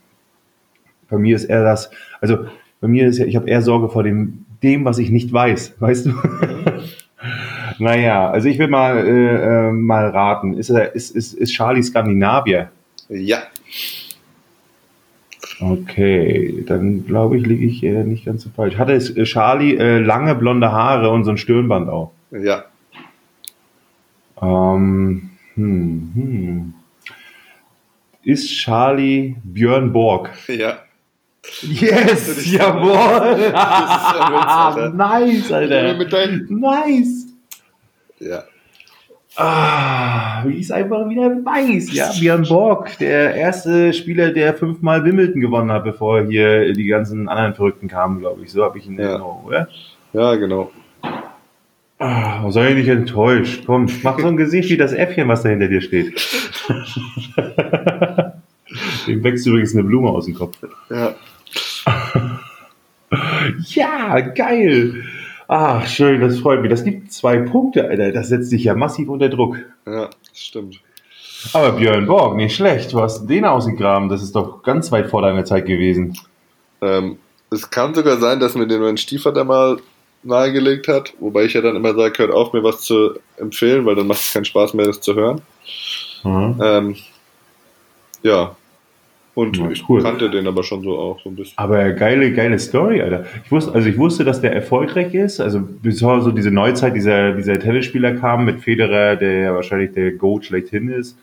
[1.10, 1.90] Bei mir ist eher das,
[2.22, 2.46] also
[2.82, 5.76] bei mir ist ja, ich habe eher Sorge vor dem, dem, was ich nicht weiß,
[5.80, 6.14] weißt du?
[7.80, 10.54] naja, also ich will mal, äh, äh, mal raten.
[10.58, 12.70] Ist, ist, ist, ist Charlie Skandinavier?
[13.10, 13.40] Ja.
[15.60, 18.78] Okay, dann glaube ich, liege ich äh, nicht ganz so falsch.
[18.78, 22.12] Hatte es, äh, Charlie äh, lange blonde Haare und so ein Stirnband auch?
[22.32, 22.66] Ja.
[24.40, 26.74] Ähm, hm, hm.
[28.24, 30.30] Ist Charlie Björn Borg?
[30.48, 30.80] Ja.
[31.62, 33.52] Yes, jawohl.
[33.52, 35.94] Ja nice, Alter.
[36.50, 37.28] Nice.
[38.20, 38.44] Ja.
[39.40, 41.94] Ah, wie es einfach wieder weiß.
[41.94, 47.30] Ja, Björn Borg, der erste Spieler, der fünfmal Wimbledon gewonnen hat, bevor hier die ganzen
[47.30, 48.52] anderen Verrückten kamen, glaube ich.
[48.52, 49.10] So habe ich ihn ja.
[49.10, 49.68] Erinnerung, oder?
[50.14, 50.72] Ja, genau.
[52.00, 53.64] Ah, sei nicht enttäuscht.
[53.68, 56.20] Komm, mach so ein Gesicht wie das Äffchen, was da hinter dir steht.
[59.08, 60.58] Dem wächst übrigens eine Blume aus dem Kopf.
[60.90, 61.16] Ja.
[63.70, 65.04] Ja, geil.
[65.48, 66.70] Ach, schön, das freut mich.
[66.70, 68.12] Das gibt zwei Punkte, Alter.
[68.12, 69.58] Das setzt dich ja massiv unter Druck.
[69.86, 70.82] Ja, das stimmt.
[71.54, 72.92] Aber Björn Borg, nicht schlecht.
[72.92, 74.10] Du hast den ausgegraben.
[74.10, 76.18] Das ist doch ganz weit vor deiner Zeit gewesen.
[76.82, 77.18] Ähm,
[77.50, 79.78] es kann sogar sein, dass mir den mein Stiefvater mal
[80.24, 83.96] nahegelegt hat, wobei ich ja dann immer sage, hört auf, mir was zu empfehlen, weil
[83.96, 85.42] dann macht es keinen Spaß mehr, das zu hören.
[86.24, 86.60] Mhm.
[86.62, 86.96] Ähm,
[88.24, 88.57] ja.
[89.38, 90.02] Und Ja, ich cool.
[90.02, 91.54] kannte den aber schon so auch so ein bisschen.
[91.58, 93.24] Aber geile, geile Story, Alter.
[93.46, 95.40] Ich wusste, also ich wusste, dass der erfolgreich ist.
[95.40, 100.14] Also bevor so diese Neuzeit dieser, dieser Tennisspieler kam mit Federer, der ja wahrscheinlich der
[100.14, 101.20] Goat schlechthin ist,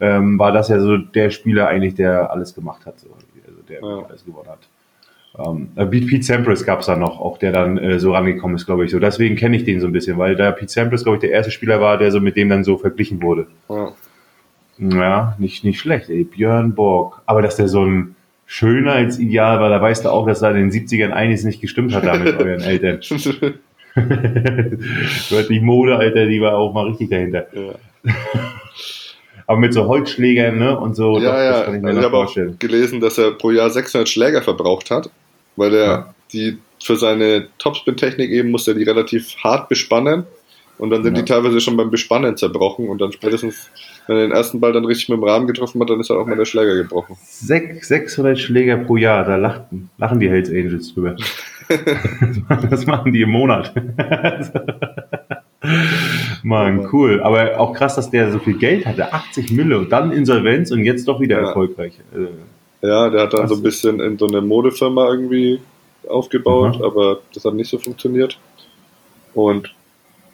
[0.00, 3.00] ähm, war das ja so der Spieler eigentlich, der alles gemacht hat.
[3.00, 3.06] So.
[3.46, 4.06] Also der Ja.
[4.06, 4.68] alles gewonnen hat.
[5.38, 8.56] Ähm, äh, Pete Pete Sampras gab es da noch, auch der dann äh, so rangekommen
[8.56, 8.90] ist, glaube ich.
[8.90, 11.30] So deswegen kenne ich den so ein bisschen, weil da Pete Sampras, glaube ich, der
[11.30, 13.46] erste Spieler war, der so mit dem dann so verglichen wurde.
[13.70, 13.92] Ja.
[14.78, 16.24] Ja, nicht, nicht schlecht, ey.
[16.24, 17.22] Björn Borg.
[17.26, 18.14] Aber dass der so ein
[18.46, 22.04] Schönheitsideal war, da weißt du auch, dass da in den 70ern einiges nicht gestimmt hat
[22.04, 23.00] da mit euren Eltern.
[25.48, 27.46] Die Mode, Alter, die war auch mal richtig dahinter.
[27.54, 27.72] ja.
[29.48, 31.50] Aber mit so Holzschlägern, ne, und so, ja, ja.
[31.52, 34.42] das kann ich mir Also ich habe auch gelesen, dass er pro Jahr 600 Schläger
[34.42, 35.08] verbraucht hat,
[35.54, 36.14] weil er Ja.
[36.32, 40.24] die für seine Topspin-Technik eben musste er die relativ hart bespannen
[40.78, 41.22] und dann sind Ja.
[41.22, 43.70] die teilweise schon beim Bespannen zerbrochen und dann spätestens,
[44.06, 46.20] wenn er den ersten Ball dann richtig mit dem Rahmen getroffen hat, dann ist halt
[46.20, 47.16] auch mal der Schläger gebrochen.
[47.24, 51.16] Sech- 600 Schläger pro Jahr, da lachten, lachen die Hells Angels drüber.
[52.70, 53.72] das machen die im Monat.
[56.42, 57.20] Mann, cool.
[57.22, 59.12] Aber auch krass, dass der so viel Geld hatte.
[59.12, 61.48] 80 Mille und dann Insolvenz und jetzt doch wieder Ja.
[61.48, 61.94] erfolgreich.
[62.14, 63.50] Äh, Ja, der hat dann Krass.
[63.50, 65.60] so ein bisschen in so eine Modefirma irgendwie
[66.08, 66.84] aufgebaut, Mhm.
[66.84, 68.38] aber das hat nicht so funktioniert.
[69.34, 69.74] Und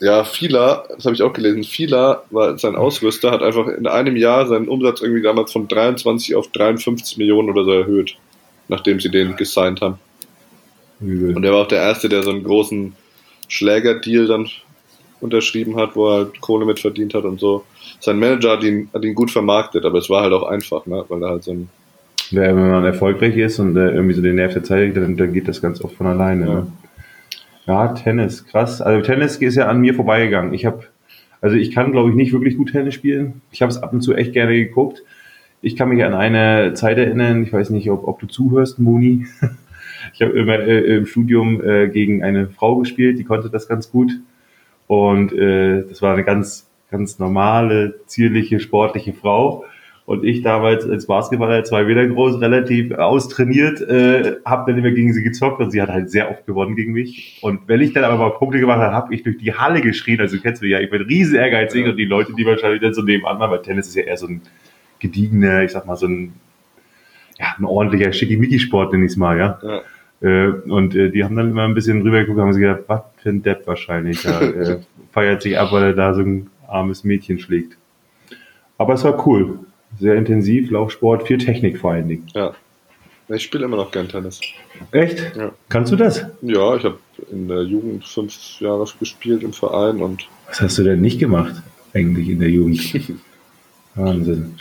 [0.02, 4.16] ja, Fila, das habe ich auch gelesen, Fila war sein Ausrüster, hat einfach in einem
[4.16, 8.16] Jahr seinen Umsatz irgendwie damals von 23 auf 53 Millionen oder so erhöht,
[8.66, 10.00] nachdem sie den gesigned haben.
[11.00, 11.36] übel.
[11.36, 12.94] Und er war auch der Erste, der so einen großen
[13.46, 14.48] Schlägerdeal dann
[15.20, 17.62] unterschrieben hat, wo er halt Kohle mit verdient hat und so.
[18.00, 21.04] Sein Manager hat ihn, hat ihn gut vermarktet, aber es war halt auch einfach, ne?
[21.08, 21.68] weil er halt so ein
[22.30, 25.32] Ja, wenn man erfolgreich ist und äh, irgendwie so den Nerv der Zeit, dann, dann
[25.32, 26.44] geht das ganz oft von alleine.
[26.44, 26.54] Ja.
[26.54, 26.72] Ne?
[27.72, 28.82] Ja, Tennis, krass.
[28.82, 30.52] Also Tennis ist ja an mir vorbeigegangen.
[30.52, 30.82] Ich habe,
[31.40, 33.40] also ich kann, glaube ich, nicht wirklich gut Tennis spielen.
[33.50, 35.02] Ich habe es ab und zu echt gerne geguckt.
[35.62, 39.26] Ich kann mich an eine Zeit erinnern, ich weiß nicht, ob, ob du zuhörst, Moni.
[40.14, 43.90] Ich habe immer äh, im Studium äh, gegen eine Frau gespielt, die konnte das ganz
[43.90, 44.10] gut.
[44.88, 49.64] Und äh, das war eine ganz, ganz normale, zierliche, sportliche Frau.
[50.04, 55.12] Und ich damals als Basketballer, zwei Meter groß, relativ austrainiert, äh, habe dann immer gegen
[55.12, 57.38] sie gezockt und sie hat halt sehr oft gewonnen gegen mich.
[57.40, 60.20] Und wenn ich dann aber mal Punkte gemacht habe, habe ich durch die Halle geschrien.
[60.20, 61.90] Also du kennst mich ja, ich bin riesen ehrgeizig Ja.
[61.92, 64.26] und die Leute, die wahrscheinlich dann so nebenan waren, weil Tennis ist ja eher so
[64.26, 64.40] ein
[64.98, 66.32] gediegener, ich sag mal so ein,
[67.38, 69.58] ja, ein ordentlicher Schickimicki-Sport, nenne ich es mal, ja.
[69.62, 69.80] ja,
[70.28, 73.02] Äh, und äh, die haben dann immer ein bisschen rübergeguckt und haben sich gedacht, was
[73.22, 74.22] für ein Depp wahrscheinlich.
[74.24, 74.78] Ja, äh,
[75.12, 77.76] feiert sich ab, weil er da so ein armes Mädchen schlägt.
[78.78, 79.60] Aber es war cool.
[80.02, 82.26] Sehr intensiv, Laufsport, viel Technik vor allen Dingen.
[82.34, 82.52] ja.
[83.28, 84.40] Ich spiele immer noch gern Tennis.
[84.90, 85.36] Echt?
[85.36, 85.52] Ja.
[85.70, 86.26] Kannst du das?
[86.42, 86.98] Ja, ich habe
[87.30, 91.54] in der Jugend fünf Jahre gespielt im Verein und Was hast du denn nicht gemacht,
[91.94, 92.80] eigentlich in der Jugend?
[93.94, 94.56] Wahnsinn.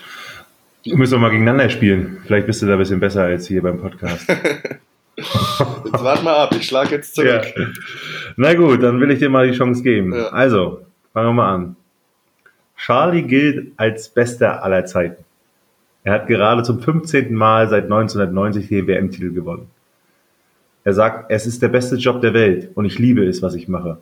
[0.83, 2.21] Wir müssen wir mal gegeneinander spielen.
[2.25, 4.29] Vielleicht bist du da ein bisschen besser als hier beim Podcast.
[5.17, 7.43] jetzt warte mal ab, ich schlage jetzt zurück.
[7.57, 7.65] Ja.
[8.37, 10.13] Na gut, dann will ich dir mal die Chance geben.
[10.13, 10.27] Ja.
[10.27, 11.75] Also, fangen wir mal an.
[12.77, 15.25] Charlie gilt als bester aller Zeiten.
[16.03, 17.33] Er hat gerade zum 15.
[17.33, 19.67] Mal seit 1990 den WM-Titel gewonnen.
[20.83, 23.67] Er sagt, es ist der beste Job der Welt und ich liebe es, was ich
[23.67, 23.99] mache.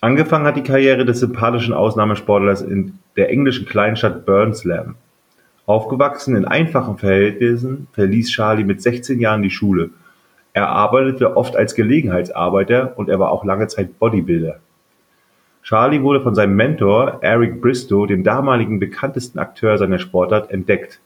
[0.00, 4.94] Angefangen hat die Karriere des sympathischen Ausnahmesportlers in der englischen Kleinstadt Burnslam.
[5.66, 9.90] Aufgewachsen in einfachen Verhältnissen verließ Charlie mit 16 Jahren die Schule.
[10.52, 14.60] Er arbeitete oft als Gelegenheitsarbeiter und er war auch lange Zeit Bodybuilder.
[15.72, 21.00] Charlie wurde von seinem Mentor Eric Bristow, dem damaligen bekanntesten Akteur seiner Sportart, entdeckt.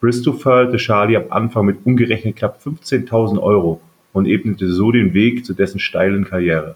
[0.00, 3.80] Bristow förderte Charlie am Anfang mit umgerechnet knapp 15.000 Euro
[4.12, 6.74] und ebnete so den Weg zu dessen steilen Karriere.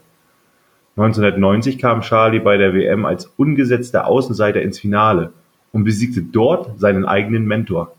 [0.96, 5.32] 1990 kam Charlie bei der WM als ungesetzter Außenseiter ins Finale
[5.72, 7.92] und besiegte dort seinen eigenen Mentor.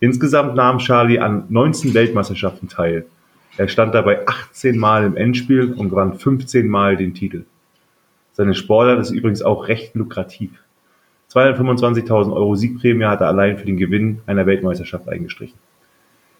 [0.00, 3.06] Insgesamt nahm Charlie an 19 Weltmeisterschaften teil.
[3.56, 7.44] Er stand dabei 18 Mal im Endspiel und gewann 15 Mal den Titel.
[8.40, 10.52] Seine Sportart ist übrigens auch recht lukrativ.
[11.30, 15.58] 225.000 Euro Siegprämie hat er allein für den Gewinn einer Weltmeisterschaft eingestrichen.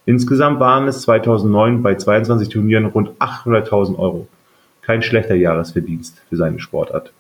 [0.07, 4.29] Insgesamt waren es 2009 bei 22 Turnieren rund 800.000 Euro.
[4.81, 7.13] Kein schlechter Jahresverdienst für seine Sportart.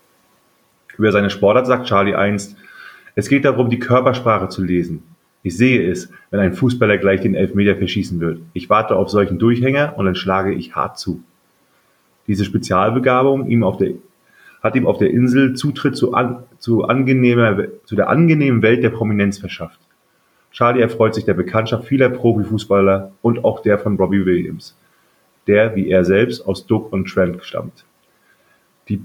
[0.96, 2.56] Über seine Sportart sagt Charlie einst,
[3.14, 5.02] es geht darum, die Körpersprache zu lesen.
[5.42, 8.38] Ich sehe es, wenn ein Fußballer gleich den Elfmeter verschießen wird.
[8.54, 11.22] Ich warte auf solchen Durchhänger und dann schlage ich hart zu.
[12.26, 13.92] Diese Spezialbegabung ihm auf der,
[14.62, 18.90] hat ihm auf der Insel Zutritt zu, an, zu, angenehmer, zu der angenehmen Welt der
[18.90, 19.80] Prominenz verschafft.
[20.52, 24.76] Charlie erfreut sich der Bekanntschaft vieler Profifußballer und auch der von Robbie Williams,
[25.46, 27.84] der, wie er selbst, aus Duck und Trent stammt.
[28.88, 29.00] Die,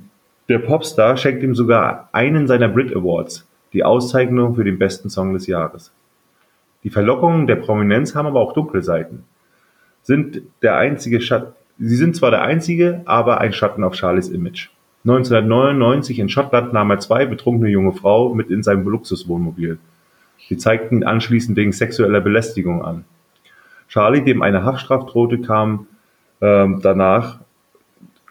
[0.50, 5.34] der Popstar schenkt ihm sogar einen seiner Brit Awards, die Auszeichnung für den besten Song
[5.34, 5.94] des Jahres.
[6.84, 9.24] Die Verlockungen der Prominenz haben aber auch dunkle Seiten.
[10.02, 14.70] Sind der einzige Schatten, sie sind zwar der einzige, aber ein Schatten auf Charlies Image.
[15.06, 19.78] 1999 in Schottland nahm er zwei betrunkene junge Frauen mit in sein Luxuswohnmobil.
[20.50, 23.06] Sie zeigten ihn anschließend wegen sexueller Belästigung an.
[23.88, 25.88] Charlie, dem eine Haftstrafe drohte, kam
[26.42, 27.40] ähm, danach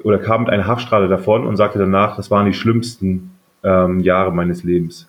[0.03, 3.31] oder kam mit einer Haftstrafe davon und sagte danach, das waren die schlimmsten
[3.63, 5.09] ähm, Jahre meines Lebens.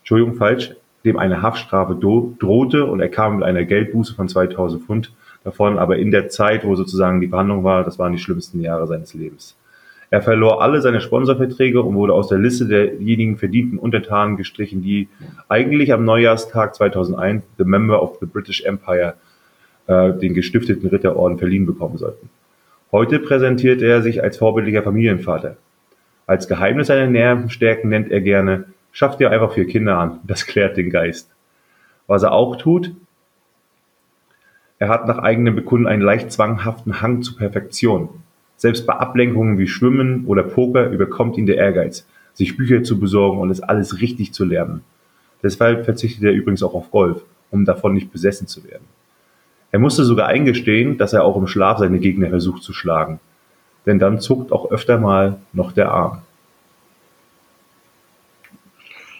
[0.00, 0.74] Entschuldigung, falsch
[1.04, 5.12] dem eine Haftstrafe drohte und er kam mit einer Geldbuße von 2000 Pfund
[5.44, 8.88] davon, aber in der Zeit, wo sozusagen die Verhandlung war, das waren die schlimmsten Jahre
[8.88, 9.56] seines Lebens.
[10.10, 15.08] Er verlor alle seine Sponsorverträge und wurde aus der Liste derjenigen verdienten Untertanen gestrichen, die
[15.48, 19.14] eigentlich am Neujahrstag 2001 The Member of the British Empire
[19.86, 22.30] äh, den gestifteten Ritterorden verliehen bekommen sollten.
[22.92, 25.56] Heute präsentiert er sich als vorbildlicher Familienvater.
[26.26, 28.66] Als Geheimnis seiner Nervenstärken nennt er gerne
[28.96, 30.20] Schaff dir einfach vier Kinder an.
[30.24, 31.30] Das klärt den Geist.
[32.06, 32.94] Was er auch tut,
[34.78, 38.08] er hat nach eigenem Bekunden einen leicht zwanghaften Hang zur Perfektion.
[38.56, 43.38] Selbst bei Ablenkungen wie Schwimmen oder Poker überkommt ihn der Ehrgeiz, sich Bücher zu besorgen
[43.38, 44.82] und es alles richtig zu lernen.
[45.42, 48.84] Deshalb verzichtet er übrigens auch auf Golf, um davon nicht besessen zu werden.
[49.70, 53.20] Er musste sogar eingestehen, dass er auch im Schlaf seine Gegner versucht zu schlagen.
[53.84, 56.22] Denn dann zuckt auch öfter mal noch der Arm.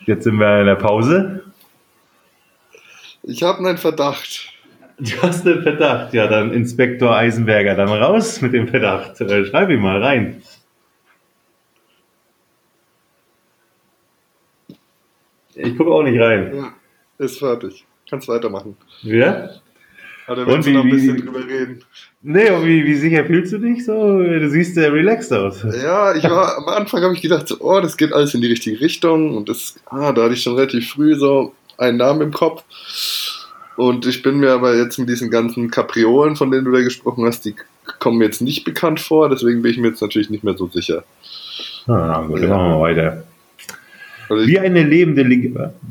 [0.07, 1.43] Jetzt sind wir in der Pause.
[3.23, 4.56] Ich habe einen Verdacht.
[4.99, 6.15] Du hast einen Verdacht.
[6.15, 9.21] Ja, dann Inspektor Eisenberger, dann raus mit dem Verdacht.
[9.21, 10.43] Äh, schreib ihn mal rein.
[15.55, 16.55] Ich gucke auch nicht rein.
[16.55, 16.75] Ja,
[17.19, 17.85] ist fertig.
[18.09, 18.77] Kannst weitermachen.
[19.03, 19.51] Ja?
[20.27, 21.85] Aber da willst du noch ein bisschen drüber reden.
[22.23, 24.19] Nee, und wie, wie sicher fühlst du dich so?
[24.19, 25.63] Du siehst sehr relaxed aus.
[25.63, 28.49] Ja, ich war, am Anfang habe ich gedacht, so, oh, das geht alles in die
[28.49, 29.37] richtige Richtung.
[29.37, 32.65] Und das, ah, da hatte ich schon relativ früh so einen Namen im Kopf.
[33.77, 37.25] Und ich bin mir aber jetzt mit diesen ganzen Kapriolen, von denen du da gesprochen
[37.27, 37.55] hast, die
[37.99, 39.29] kommen mir jetzt nicht bekannt vor.
[39.29, 41.05] Deswegen bin ich mir jetzt natürlich nicht mehr so sicher.
[41.87, 43.25] Ah, gut, dann machen wir weiter.
[44.29, 45.25] Also ich, Wie eine lebende.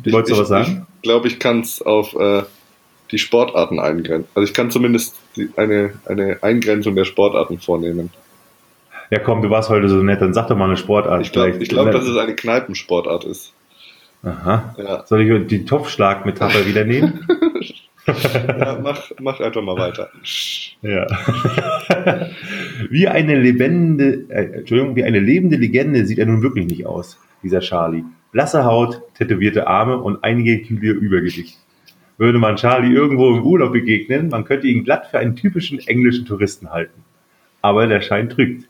[0.04, 0.88] Du wolltest du was sagen?
[0.98, 2.44] Ich glaube, ich kann es auf äh,
[3.12, 4.30] die Sportarten eingrenzen.
[4.34, 8.10] Also ich kann zumindest die, eine, eine Eingrenzung der Sportarten vornehmen.
[9.12, 11.22] Ja komm, du warst heute so nett, dann sag doch mal eine Sportart.
[11.22, 13.54] Ich glaube, glaub, dass es eine Kneipensportart ist.
[14.24, 14.76] Aha.
[14.78, 15.06] Ja.
[15.06, 17.28] Soll ich die Topfschlag-Metapher wieder nehmen?
[18.08, 20.10] Ja, mach, mach einfach mal weiter.
[20.82, 21.08] Ja.
[22.90, 27.18] wie eine lebende, äh, Entschuldigung, wie eine lebende Legende sieht er nun wirklich nicht aus,
[27.44, 28.04] dieser Charlie.
[28.32, 31.58] Blasse Haut, tätowierte Arme und einige Kilo Übergewicht
[32.18, 36.26] würde man Charlie irgendwo im Urlaub begegnen, man könnte ihn glatt für einen typischen englischen
[36.26, 37.04] Touristen halten.
[37.62, 38.70] Aber der Schein trügt.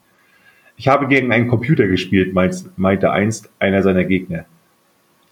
[0.77, 4.45] Ich habe gegen einen Computer gespielt, meinte einst einer seiner Gegner.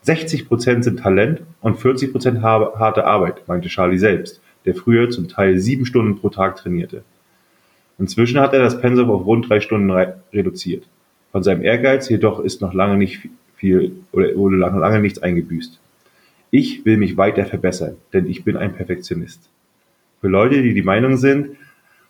[0.06, 5.86] 60% sind Talent und 40% harte Arbeit, meinte Charlie selbst, der früher zum Teil sieben
[5.86, 7.04] Stunden pro Tag trainierte.
[7.98, 9.92] Inzwischen hat er das Pensum auf rund drei Stunden
[10.34, 10.86] reduziert.
[11.32, 15.80] Von seinem Ehrgeiz jedoch ist noch lange nicht viel oder wurde noch lange nichts eingebüßt.
[16.52, 19.50] Ich will mich weiter verbessern, denn ich bin ein Perfektionist.
[20.22, 21.58] Für Leute, die die Meinung sind,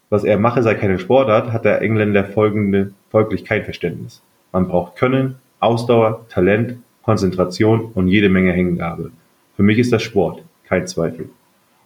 [0.10, 4.21] was er mache, sei keine Sportart, hat der Engländer folgende, folglich kein Verständnis.
[4.51, 9.11] Man braucht Können, Ausdauer, Talent, Konzentration und jede Menge Hängengabe.
[9.55, 11.29] Für mich ist das Sport, kein Zweifel.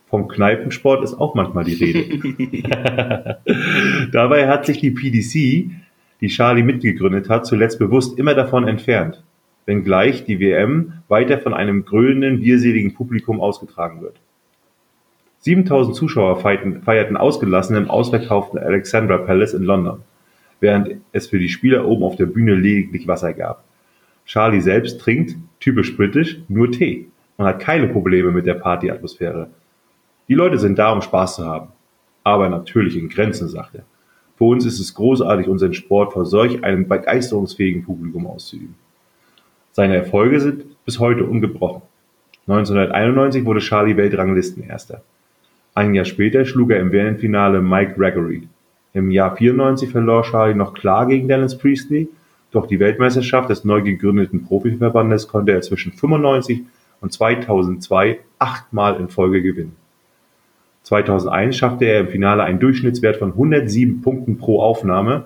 [0.09, 3.39] Vom Kneipensport ist auch manchmal die Rede.
[4.13, 5.69] Dabei hat sich die PDC,
[6.21, 9.21] die Charlie mitgegründet hat, zuletzt bewusst immer davon entfernt
[9.67, 14.15] wenngleich die WM weiter von einem grölenden, bierseligen Publikum ausgetragen wird.
[15.39, 19.99] 7000 Zuschauer feierten ausgelassen im ausverkauften Alexandra Palace in London,
[20.59, 23.63] während es für die Spieler oben auf der Bühne lediglich Wasser gab.
[24.27, 29.49] Charlie selbst trinkt, typisch britisch, nur Tee und hat keine Probleme mit der Partyatmosphäre.
[30.27, 31.69] Die Leute sind da, um Spaß zu haben.
[32.23, 33.83] Aber natürlich in Grenzen, sagt er.
[34.35, 38.75] Für uns ist es großartig, unseren Sport vor solch einem begeisterungsfähigen Publikum auszuüben.
[39.71, 41.81] Seine Erfolge sind bis heute ungebrochen.
[42.47, 45.01] 1991 wurde Charlie Weltranglistenerster.
[45.73, 48.47] Ein Jahr später schlug er im WM-Finale Mike Gregory.
[48.93, 52.09] Im Jahr 94 verlor Charlie noch klar gegen Dennis Priestley,
[52.51, 56.63] doch die Weltmeisterschaft des neu gegründeten Profiverbandes konnte er zwischen 95
[57.01, 59.75] und 2002 achtmal in Folge gewinnen.
[60.83, 65.25] 2001 schaffte er im Finale einen Durchschnittswert von 107 Punkten pro Aufnahme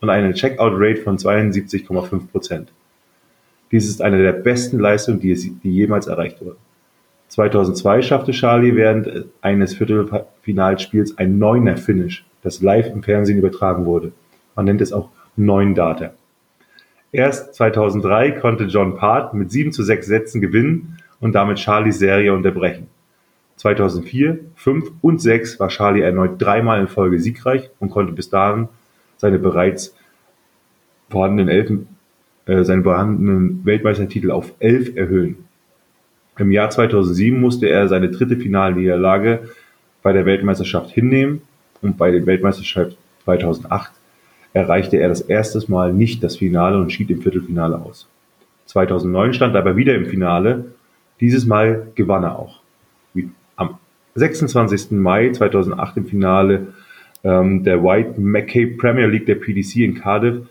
[0.00, 2.72] und eine Checkout-Rate von 72,5 Prozent.
[3.70, 6.56] Dies ist eine der besten Leistungen, die, es, die jemals erreicht wurde.
[7.28, 14.12] 2002 schaffte Charlie während eines Viertelfinalspiels ein neuner Finish, das live im Fernsehen übertragen wurde.
[14.54, 16.12] Man nennt es auch neun Data.
[17.12, 22.32] Erst 2003 konnte John Part mit 7 zu 6 Sätzen gewinnen und damit Charlies Serie
[22.32, 22.86] unterbrechen.
[23.56, 28.68] 2004, 5 und 6 war Charlie erneut dreimal in Folge siegreich und konnte bis dahin
[29.18, 29.94] seine bereits
[31.10, 31.86] vorhandenen, Elfen,
[32.46, 35.44] äh, seine vorhandenen Weltmeistertitel auf 11 erhöhen.
[36.38, 39.50] Im Jahr 2007 musste er seine dritte Finalniederlage
[40.02, 41.42] bei der Weltmeisterschaft hinnehmen
[41.82, 43.92] und bei der Weltmeisterschaft 2008
[44.52, 48.08] erreichte er das erste Mal nicht das Finale und schied im Viertelfinale aus.
[48.66, 50.72] 2009 stand er aber wieder im Finale.
[51.20, 52.60] Dieses Mal gewann er auch.
[53.56, 53.78] Am
[54.14, 54.92] 26.
[54.92, 56.68] Mai 2008 im Finale
[57.24, 60.46] ähm, der White Mackay Premier League der PDC in Cardiff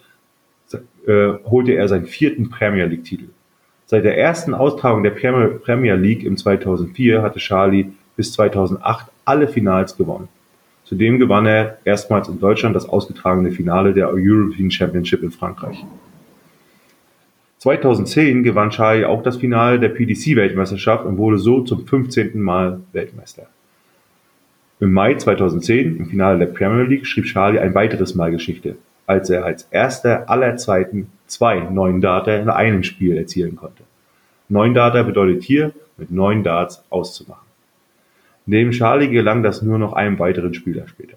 [1.06, 3.30] äh, holte er seinen vierten Premier League-Titel.
[3.86, 9.98] Seit der ersten Austragung der Premier League im 2004 hatte Charlie bis 2008 alle Finals
[9.98, 10.30] gewonnen.
[10.91, 15.86] Zudem gewann er erstmals in Deutschland das ausgetragene Finale der European Championship in Frankreich.
[17.60, 22.41] 2010 gewann Charlie auch das Finale der PDC-Weltmeisterschaft und wurde so zum 15.
[22.41, 23.47] Mal Weltmeister.
[24.82, 28.75] Im Mai 2010, im Finale der Premier League, schrieb Charlie ein weiteres Mal Geschichte,
[29.08, 33.84] als er als erster aller Zeiten zwei neun Data in einem Spiel erzielen konnte.
[34.49, 37.51] Neun Data bedeutet hier, mit neun Darts auszumachen.
[38.52, 41.16] Neben Charlie gelang das nur noch einem weiteren Spieler später.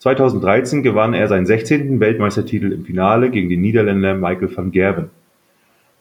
[0.00, 1.98] 2013 gewann er seinen 16.
[1.98, 5.08] Weltmeistertitel im Finale gegen den Niederländer Michael van Gerwen.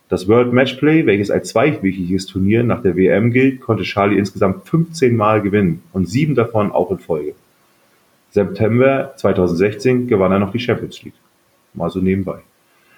[0.10, 5.16] Das World Matchplay, welches als zweiwöchiges Turnier nach der WM gilt, konnte Charlie insgesamt 15
[5.16, 7.34] Mal gewinnen und sieben davon auch in Folge.
[8.32, 11.16] September 2016 gewann er noch die Champions League.
[11.74, 12.40] Mal so nebenbei.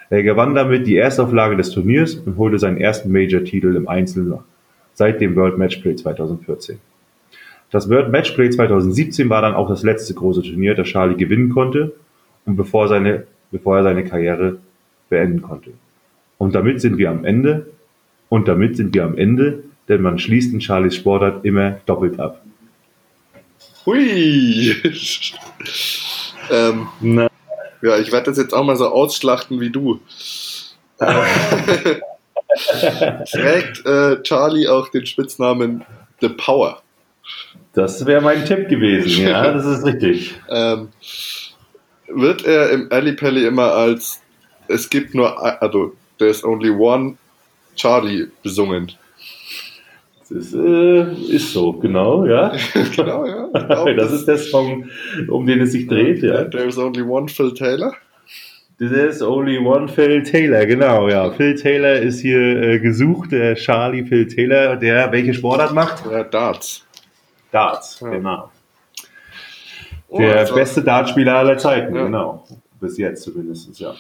[0.10, 4.40] Er gewann damit die Erstauflage des Turniers und holte seinen ersten Major-Titel im Einzel
[4.96, 6.80] seit dem World Matchplay 2014.
[7.72, 11.94] Das World Matchplay 2017 war dann auch das letzte große Turnier, das Charlie gewinnen konnte
[12.46, 14.58] und bevor, seine, bevor er seine Karriere
[15.10, 15.72] beenden konnte.
[16.38, 17.68] Und damit sind wir am Ende.
[18.30, 22.42] Und damit sind wir am Ende, denn man schließt in Charlies Sportart immer doppelt ab.
[23.86, 24.76] Hui!
[26.52, 27.28] ähm, Na.
[27.82, 30.00] Ja, ich werde das jetzt auch mal so ausschlachten wie du.
[33.32, 35.86] Trägt äh, Charlie auch den Spitznamen
[36.22, 36.82] The Power?
[37.78, 40.34] Das wäre mein Tipp gewesen, ja, das ist richtig.
[40.50, 40.88] ähm,
[42.08, 44.20] wird er im Ali Pelli immer als
[44.68, 47.18] es gibt nur, also there's only one
[47.76, 48.92] Charlie besungen?
[50.30, 52.52] Das äh, ist so, genau, ja.
[52.96, 53.94] genau, ja.
[53.96, 54.90] das ist der Song,
[55.30, 56.46] um den es sich dreht, ja.
[56.46, 57.94] There's only one Phil Taylor.
[58.80, 61.32] There's only one Phil Taylor, genau, ja.
[61.32, 66.04] Phil Taylor ist hier äh, gesucht, der Charlie Phil Taylor, der welche Sportart macht?
[66.12, 66.87] Ja, Darts.
[67.58, 68.10] Darts, ja.
[68.10, 68.52] genau.
[70.10, 72.04] Oh, der beste Dartspieler aller Zeiten, ja.
[72.06, 72.46] genau.
[72.80, 73.94] Bis jetzt zumindest, ja.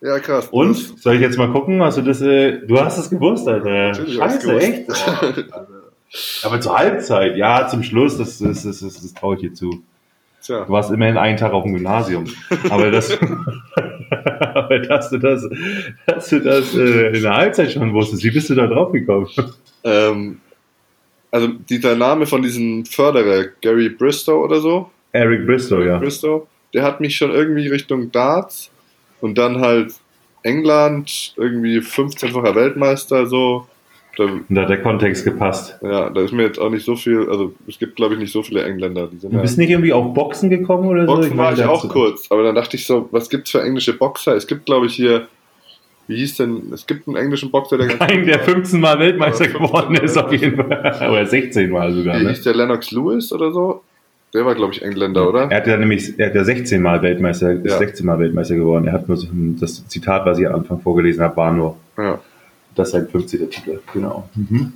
[0.00, 0.48] Ja, krass.
[0.50, 0.74] Und?
[0.74, 1.78] Soll ich jetzt mal gucken?
[1.78, 3.88] Du das, äh, du hast es gewusst, Alter.
[3.88, 4.90] Natürlich Scheiße, echt?
[6.44, 9.82] Aber zur Halbzeit, ja, zum Schluss, das, das, das, das, das traue ich dir zu.
[10.42, 10.64] Tja.
[10.64, 12.24] Du warst immerhin einen Tag auf dem Gymnasium.
[12.70, 13.16] Aber das,
[14.10, 15.48] aber dass du das,
[16.06, 19.28] dass du das äh, in der Halbzeit schon wusstest, wie bist du da drauf gekommen?
[19.84, 20.40] Ähm,
[21.30, 24.90] also dieser Name von diesem Förderer, Gary Bristow oder so.
[25.12, 25.98] Eric Bristow, ja.
[25.98, 28.70] Bristow, der hat mich schon irgendwie Richtung Darts
[29.20, 29.92] und dann halt
[30.42, 33.66] England, irgendwie 15-facher Weltmeister, so.
[34.16, 35.78] Da, da hat der Kontext gepasst.
[35.82, 38.32] Ja, da ist mir jetzt auch nicht so viel, also es gibt glaube ich nicht
[38.32, 39.06] so viele Engländer.
[39.06, 41.36] Die sind du bist ja, nicht irgendwie auf Boxen gekommen oder Boxen so?
[41.36, 44.34] Boxen war ich auch kurz, aber dann dachte ich so, was gibt's für englische Boxer?
[44.34, 45.28] Es gibt glaube ich hier,
[46.10, 49.46] wie hieß denn, es gibt einen englischen Boxer, der ganz Ein, der 15 Mal Weltmeister
[49.46, 51.08] geworden ist auf jeden Fall.
[51.10, 52.18] oder 16 Mal sogar.
[52.18, 52.30] Wie ne?
[52.30, 53.82] hieß der Lennox Lewis oder so?
[54.34, 55.50] Der war, glaube ich, Engländer, oder?
[55.50, 57.78] Er hat ja nämlich, er hat ja 16 Mal Weltmeister, ist ja.
[57.78, 58.86] 16 Mal Weltmeister geworden.
[58.86, 61.76] Er hat nur so ein, das Zitat, was ich am Anfang vorgelesen habe, war nur.
[61.96, 62.20] Ja.
[62.74, 63.50] Das ist sein 50.
[63.50, 64.28] Titel, genau.
[64.34, 64.72] Mhm.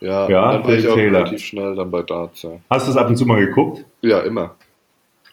[0.00, 1.20] Ja, ja dann war ich auch Taylor.
[1.20, 2.42] relativ schnell dann bei Darts.
[2.42, 2.50] Ja.
[2.70, 3.84] Hast du es ab und zu mal geguckt?
[4.02, 4.54] Ja, immer.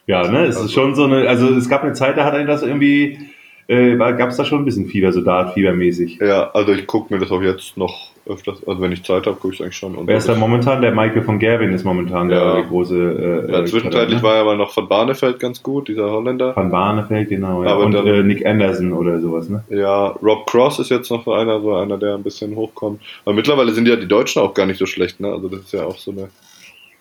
[0.05, 2.33] Ja, ne, es also, ist schon so eine, also es gab eine Zeit, da hat
[2.33, 3.19] einen das irgendwie,
[3.67, 6.19] äh, gab es da schon ein bisschen Fieber, so Dart-Fiebermäßig.
[6.21, 9.35] Ja, also ich gucke mir das auch jetzt noch öfters, also wenn ich Zeit habe,
[9.35, 9.97] gucke ich es eigentlich schon.
[10.07, 10.81] Wer ist da momentan?
[10.81, 12.53] Der Michael von Gerwin ist momentan Ja.
[12.55, 13.47] der große.
[13.49, 14.23] Äh, ja, zwischenzeitlich ne?
[14.23, 16.55] war er aber noch von Barnefeld ganz gut, dieser Holländer.
[16.55, 17.63] Van Barneveld, genau.
[17.65, 17.71] Ja.
[17.71, 19.63] Aber Und dann- äh, Nick Anderson oder sowas, ne?
[19.69, 23.01] Ja, Rob Cross ist jetzt noch so einer, so einer, der ein bisschen hochkommt.
[23.25, 25.27] Aber mittlerweile sind ja die Deutschen auch gar nicht so schlecht, ne?
[25.27, 26.29] Also das ist ja auch so eine.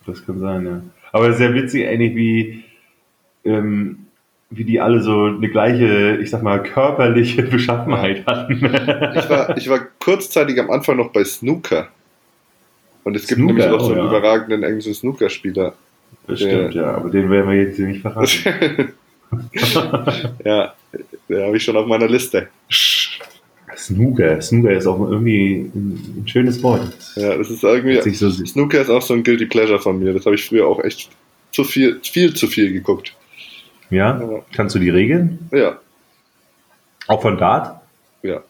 [0.05, 0.81] Das kann sein, ja.
[1.13, 2.63] Aber es ist sehr witzig, eigentlich wie,
[3.45, 4.07] ähm,
[4.55, 8.53] wie die alle so eine gleiche, ich sag mal, körperliche Beschaffenheit hatten.
[8.53, 11.87] Ich war, ich war kurzzeitig am Anfang noch bei Snooker.
[13.03, 14.09] Und es gibt Snooker, nämlich auch so oh einen ja.
[14.09, 15.73] überragenden englischen Snookerspieler.
[16.27, 16.95] Das stimmt, ja.
[16.95, 18.93] Aber den werden wir jetzt hier nicht verraten.
[20.45, 20.75] Ja,
[21.27, 22.49] den habe ich schon auf meiner Liste.
[23.75, 24.39] Snooker.
[24.39, 26.93] Snooker ist auch irgendwie ein, schönes Wort.
[27.15, 27.99] Ja, das ist irgendwie.
[28.11, 28.29] So.
[28.29, 30.13] Snooker ist auch so ein Guilty Pleasure von mir.
[30.13, 31.09] Das habe ich früher auch echt
[31.51, 33.15] zu viel, viel zu viel geguckt.
[33.93, 34.19] Ja?
[34.19, 34.39] Ja.
[34.53, 35.49] Kannst du die Regeln?
[35.51, 35.77] Ja,
[37.07, 37.81] Auch von Dart?
[38.21, 38.41] ja.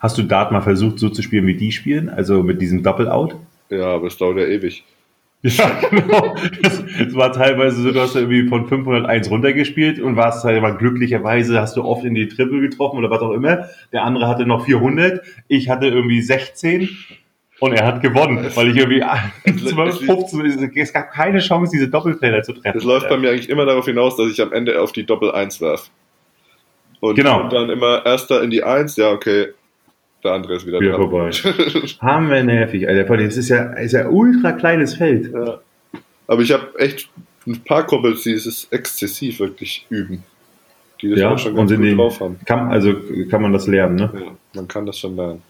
[0.00, 2.10] Hast du Dart mal versucht, so zu spielen, wie die spielen?
[2.10, 3.34] Also mit diesem Double-Out?
[3.70, 4.84] Ja, aber es dauert ja ewig.
[5.42, 6.34] Ja, genau.
[6.62, 11.58] Das war teilweise so, du hast irgendwie von 501 runtergespielt und warst halt immer glücklicherweise,
[11.62, 13.64] hast du oft in die Triple getroffen oder was auch immer.
[13.90, 16.90] Der andere hatte noch 400, ich hatte irgendwie 16
[17.60, 19.02] und er hat gewonnen, weil ich irgendwie
[19.70, 22.76] 12, 15, es gab keine Chance, diese Doppelfelder zu treffen.
[22.78, 25.30] Es läuft bei mir eigentlich immer darauf hinaus, dass ich am Ende auf die Doppel
[25.30, 25.90] 1 werf.
[27.00, 27.42] Und, Genau.
[27.44, 29.48] und dann immer erster in die 1, ja, okay,
[30.22, 31.10] der andere ist wieder Wieder dran.
[31.10, 31.30] vorbei.
[32.00, 33.06] Hammer nervig, Alter.
[33.06, 35.32] Vor allem, Es ist ja, ist ja ultra kleines Feld.
[35.32, 35.60] Ja.
[36.26, 37.08] Aber ich habe echt
[37.46, 40.22] ein paar Kumpels, die es exzessiv wirklich üben.
[41.00, 42.38] Die das Ja, auch schon und ganz sind gut drauf haben.
[42.44, 42.94] kann, also
[43.30, 44.10] kann man das lernen, ne?
[44.14, 44.20] Ja,
[44.54, 45.40] man kann das schon lernen.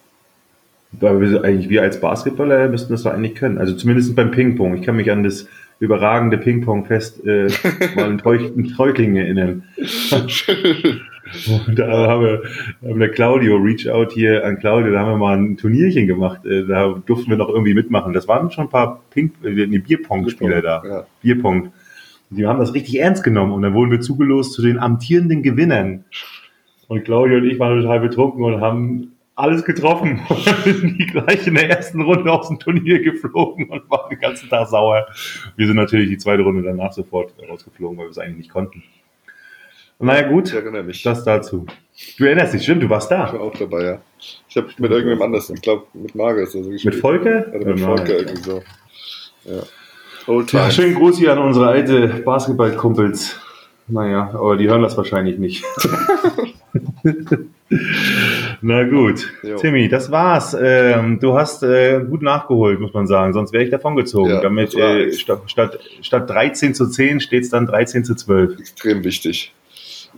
[0.92, 3.58] Weil wir, eigentlich, wir als Basketballer müssten das doch eigentlich können.
[3.58, 4.76] Also zumindest beim Ping-Pong.
[4.76, 5.46] Ich kann mich an das
[5.78, 7.48] überragende Ping-Pong-Fest äh,
[7.96, 9.62] mal in, Treu in Treuchtlingen erinnern.
[10.10, 12.42] Und da haben wir,
[12.82, 16.44] haben der Claudio, Reach Out hier an Claudio, da haben wir mal ein Turnierchen gemacht.
[16.44, 18.12] Äh, Da durften wir noch irgendwie mitmachen.
[18.12, 20.82] Das waren schon ein paar Ping äh, nee, Bierpong-Spieler da.
[20.84, 21.06] Ja.
[21.22, 21.70] Bierpong.
[22.30, 25.42] Und Die haben das richtig ernst genommen und dann wurden wir zugelost zu den amtierenden
[25.42, 26.04] Gewinnern.
[26.88, 30.20] Und Claudio und ich waren total betrunken und haben alles getroffen.
[30.64, 34.48] Sind die gleich in der ersten Runde aus dem Turnier geflogen und waren den ganzen
[34.48, 35.06] Tag sauer.
[35.56, 38.82] Wir sind natürlich die zweite Runde danach sofort rausgeflogen, weil wir es eigentlich nicht konnten.
[39.98, 41.02] Und naja, gut, erinnere mich.
[41.02, 41.66] das dazu.
[42.16, 43.38] Du erinnerst dich, stimmt, du warst Ich war da.
[43.38, 43.98] auch dabei, ja.
[44.48, 47.46] Ich habe mit irgendwem anders, ich glaube mit Marius oder so Mit Volker?
[47.54, 48.62] Oder mit Ja, Volker irgendwie so.
[49.44, 49.62] Ja.
[50.26, 53.38] Old Ja, schönen Gruß hier an unsere alte Basketballkumpels.
[53.88, 55.64] Naja, aber die hören das wahrscheinlich nicht.
[58.62, 59.56] Na gut, Jo.
[59.56, 60.56] Timmy, das war's.
[60.60, 63.32] Ähm, du hast äh, gut nachgeholt, muss man sagen.
[63.32, 64.32] Sonst wäre ich davongezogen.
[64.32, 68.58] Ja, Damit äh, statt, statt, statt 13 zu 10 steht es dann 13 zu 12.
[68.58, 69.54] Extrem wichtig.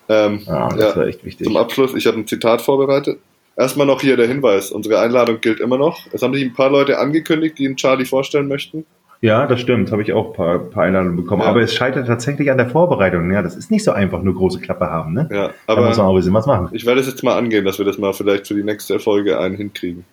[0.09, 1.47] Ähm, Ja, das ja, war echt wichtig.
[1.47, 3.19] Zum Abschluss, ich habe ein Zitat vorbereitet.
[3.57, 6.07] Erstmal noch hier der Hinweis, unsere Einladung gilt immer noch.
[6.13, 8.87] Es haben sich ein paar Leute angekündigt, die einen Charlie vorstellen möchten.
[9.23, 9.93] Ja, das stimmt.
[9.93, 11.43] Habe ich auch ein paar, paar Einladungen bekommen.
[11.43, 11.49] Ja.
[11.49, 13.31] Aber es scheitert tatsächlich an der Vorbereitung.
[13.31, 15.15] Ja, das ist nicht so einfach, nur große Klappe haben.
[15.15, 15.29] Ne?
[15.31, 16.69] Ja, da muss man aber auch ein bisschen was machen.
[16.73, 19.39] ich werde es jetzt mal angehen, dass wir das mal vielleicht für die nächste Folge
[19.39, 20.05] einen hinkriegen.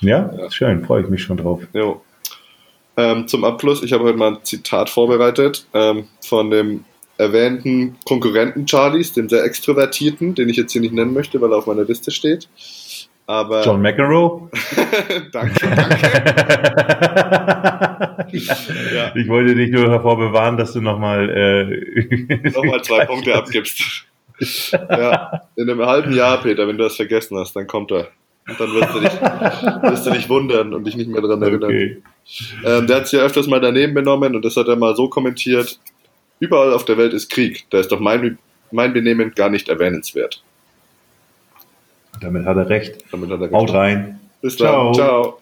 [0.00, 0.84] Ja, schön.
[0.84, 1.62] Freue ich mich schon drauf.
[1.72, 2.00] Jo.
[2.96, 6.84] Ähm, zum Abschluss, ich habe heute mal ein Zitat vorbereitet ähm, von dem
[7.18, 11.58] erwähnten Konkurrenten Charlies, dem sehr extrovertierten, den ich jetzt hier nicht nennen möchte, weil er
[11.58, 12.48] auf meiner Liste steht.
[13.30, 14.50] Aber John McEnroe?
[15.32, 16.02] danke, danke.
[18.92, 19.12] ja.
[19.14, 24.04] Ich wollte dich nur davor bewahren, dass du nochmal äh, Nochmal zwei Punkte abgibst.
[24.72, 28.08] Ja, in einem halben Jahr, Peter, wenn du das vergessen hast, dann kommt er.
[28.48, 31.70] Und dann wirst du dich, wirst du dich wundern und dich nicht mehr daran erinnern.
[31.70, 32.02] Okay.
[32.64, 35.08] Ähm, der hat sich ja öfters mal daneben benommen und das hat er mal so
[35.08, 35.78] kommentiert.
[36.40, 37.66] Überall auf der Welt ist Krieg.
[37.70, 38.38] Da ist doch mein,
[38.72, 40.42] mein Benehmen gar nicht erwähnenswert.
[42.20, 43.04] Damit hat er recht.
[43.12, 43.74] Damit hat er Haut recht.
[43.74, 44.20] rein.
[44.42, 44.68] Bis dann.
[44.68, 44.92] Ciao.
[44.92, 45.38] Ciao.